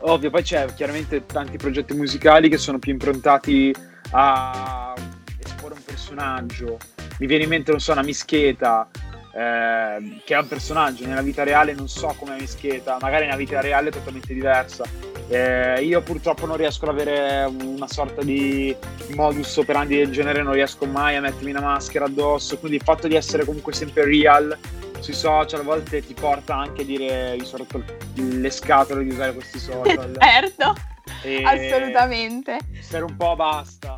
Ovvio, 0.04 0.30
poi 0.30 0.42
c'è 0.42 0.66
chiaramente 0.74 1.26
tanti 1.26 1.56
progetti 1.56 1.94
musicali 1.94 2.48
che 2.48 2.58
sono 2.58 2.78
più 2.78 2.92
improntati 2.92 3.74
a 4.10 4.94
esporre 5.38 5.74
un 5.74 5.84
personaggio. 5.84 6.78
Mi 7.18 7.26
viene 7.26 7.44
in 7.44 7.50
mente, 7.50 7.70
non 7.70 7.80
so, 7.80 7.92
una 7.92 8.02
mischeta, 8.02 8.88
eh, 9.34 10.20
che 10.24 10.34
è 10.34 10.38
un 10.38 10.48
personaggio. 10.48 11.06
Nella 11.06 11.22
vita 11.22 11.44
reale 11.44 11.72
non 11.72 11.88
so 11.88 12.14
come 12.18 12.36
Mischeta 12.38 12.98
magari 13.00 13.24
nella 13.24 13.36
vita 13.36 13.60
reale 13.60 13.88
è 13.88 13.92
totalmente 13.92 14.34
diversa. 14.34 14.84
Eh, 15.28 15.82
io 15.82 16.02
purtroppo 16.02 16.46
non 16.46 16.56
riesco 16.56 16.84
ad 16.84 16.90
avere 16.90 17.44
una 17.44 17.88
sorta 17.88 18.22
di 18.22 18.74
modus 19.14 19.56
operandi 19.56 19.96
del 19.96 20.10
genere 20.10 20.42
non 20.42 20.52
riesco 20.52 20.84
mai 20.84 21.16
a 21.16 21.20
mettermi 21.20 21.50
una 21.50 21.60
maschera 21.60 22.04
addosso. 22.04 22.58
Quindi 22.58 22.76
il 22.78 22.82
fatto 22.82 23.08
di 23.08 23.14
essere 23.14 23.44
comunque 23.44 23.72
sempre 23.72 24.04
real 24.04 24.56
sui 25.02 25.14
social 25.14 25.60
a 25.60 25.64
volte 25.64 26.00
ti 26.00 26.14
porta 26.14 26.56
anche 26.56 26.82
a 26.82 26.84
dire 26.84 27.36
mi 27.38 27.44
sono 27.44 27.66
rotto 27.68 27.94
le 28.14 28.50
scatole 28.50 29.02
di 29.02 29.10
usare 29.10 29.34
questi 29.34 29.58
social. 29.60 30.16
Certo 30.18 30.74
e 31.22 31.42
assolutamente. 31.44 32.58
per 32.88 33.04
un 33.04 33.16
po' 33.16 33.34
basta 33.36 33.94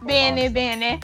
bene 0.00 0.42
basta. 0.42 0.50
bene 0.50 0.98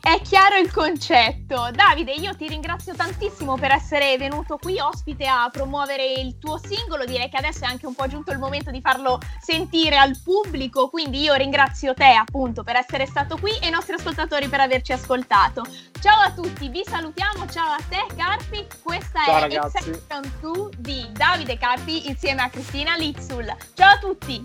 è 0.00 0.20
chiaro 0.22 0.56
il 0.56 0.72
concetto. 0.72 1.70
Davide, 1.72 2.12
io 2.12 2.34
ti 2.34 2.48
ringrazio 2.48 2.94
tantissimo 2.94 3.56
per 3.56 3.70
essere 3.70 4.16
venuto 4.16 4.56
qui 4.56 4.80
ospite 4.80 5.24
a 5.26 5.48
promuovere 5.52 6.04
il 6.14 6.38
tuo 6.38 6.58
singolo. 6.58 7.04
Direi 7.04 7.28
che 7.28 7.36
adesso 7.36 7.64
è 7.64 7.68
anche 7.68 7.86
un 7.86 7.94
po' 7.94 8.08
giunto 8.08 8.32
il 8.32 8.38
momento 8.38 8.72
di 8.72 8.80
farlo 8.80 9.20
sentire 9.40 9.96
al 9.96 10.18
pubblico. 10.22 10.88
Quindi 10.88 11.20
io 11.20 11.34
ringrazio 11.34 11.94
te 11.94 12.12
appunto 12.12 12.64
per 12.64 12.74
essere 12.74 13.06
stato 13.06 13.36
qui 13.36 13.52
e 13.60 13.68
i 13.68 13.70
nostri 13.70 13.94
ascoltatori 13.94 14.48
per 14.48 14.60
averci 14.60 14.92
ascoltato. 14.92 15.64
Ciao 16.00 16.22
a 16.22 16.32
tutti, 16.32 16.68
vi 16.68 16.82
salutiamo. 16.84 17.48
Ciao 17.48 17.72
a 17.72 17.80
te, 17.88 18.04
Carpi. 18.16 18.66
Questa 18.82 19.22
Ciao, 19.24 19.44
è 19.44 19.54
Exception 19.54 20.32
2 20.40 20.70
di 20.78 21.06
Davide 21.12 21.56
Carpi 21.56 22.08
insieme 22.08 22.42
a 22.42 22.48
Cristina 22.48 22.96
Lizzul. 22.96 23.54
Ciao 23.74 23.94
a 23.94 23.98
tutti. 23.98 24.44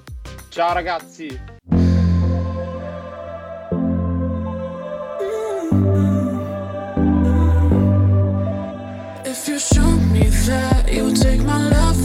Ciao 0.49 0.73
ragazzi. 0.73 1.52
if 9.33 9.47
you 9.47 9.57
show 9.57 9.91
me 10.13 10.29
that 10.45 10.93
you 10.93 11.11
take 11.11 11.41
my 11.41 11.57
love 11.57 12.02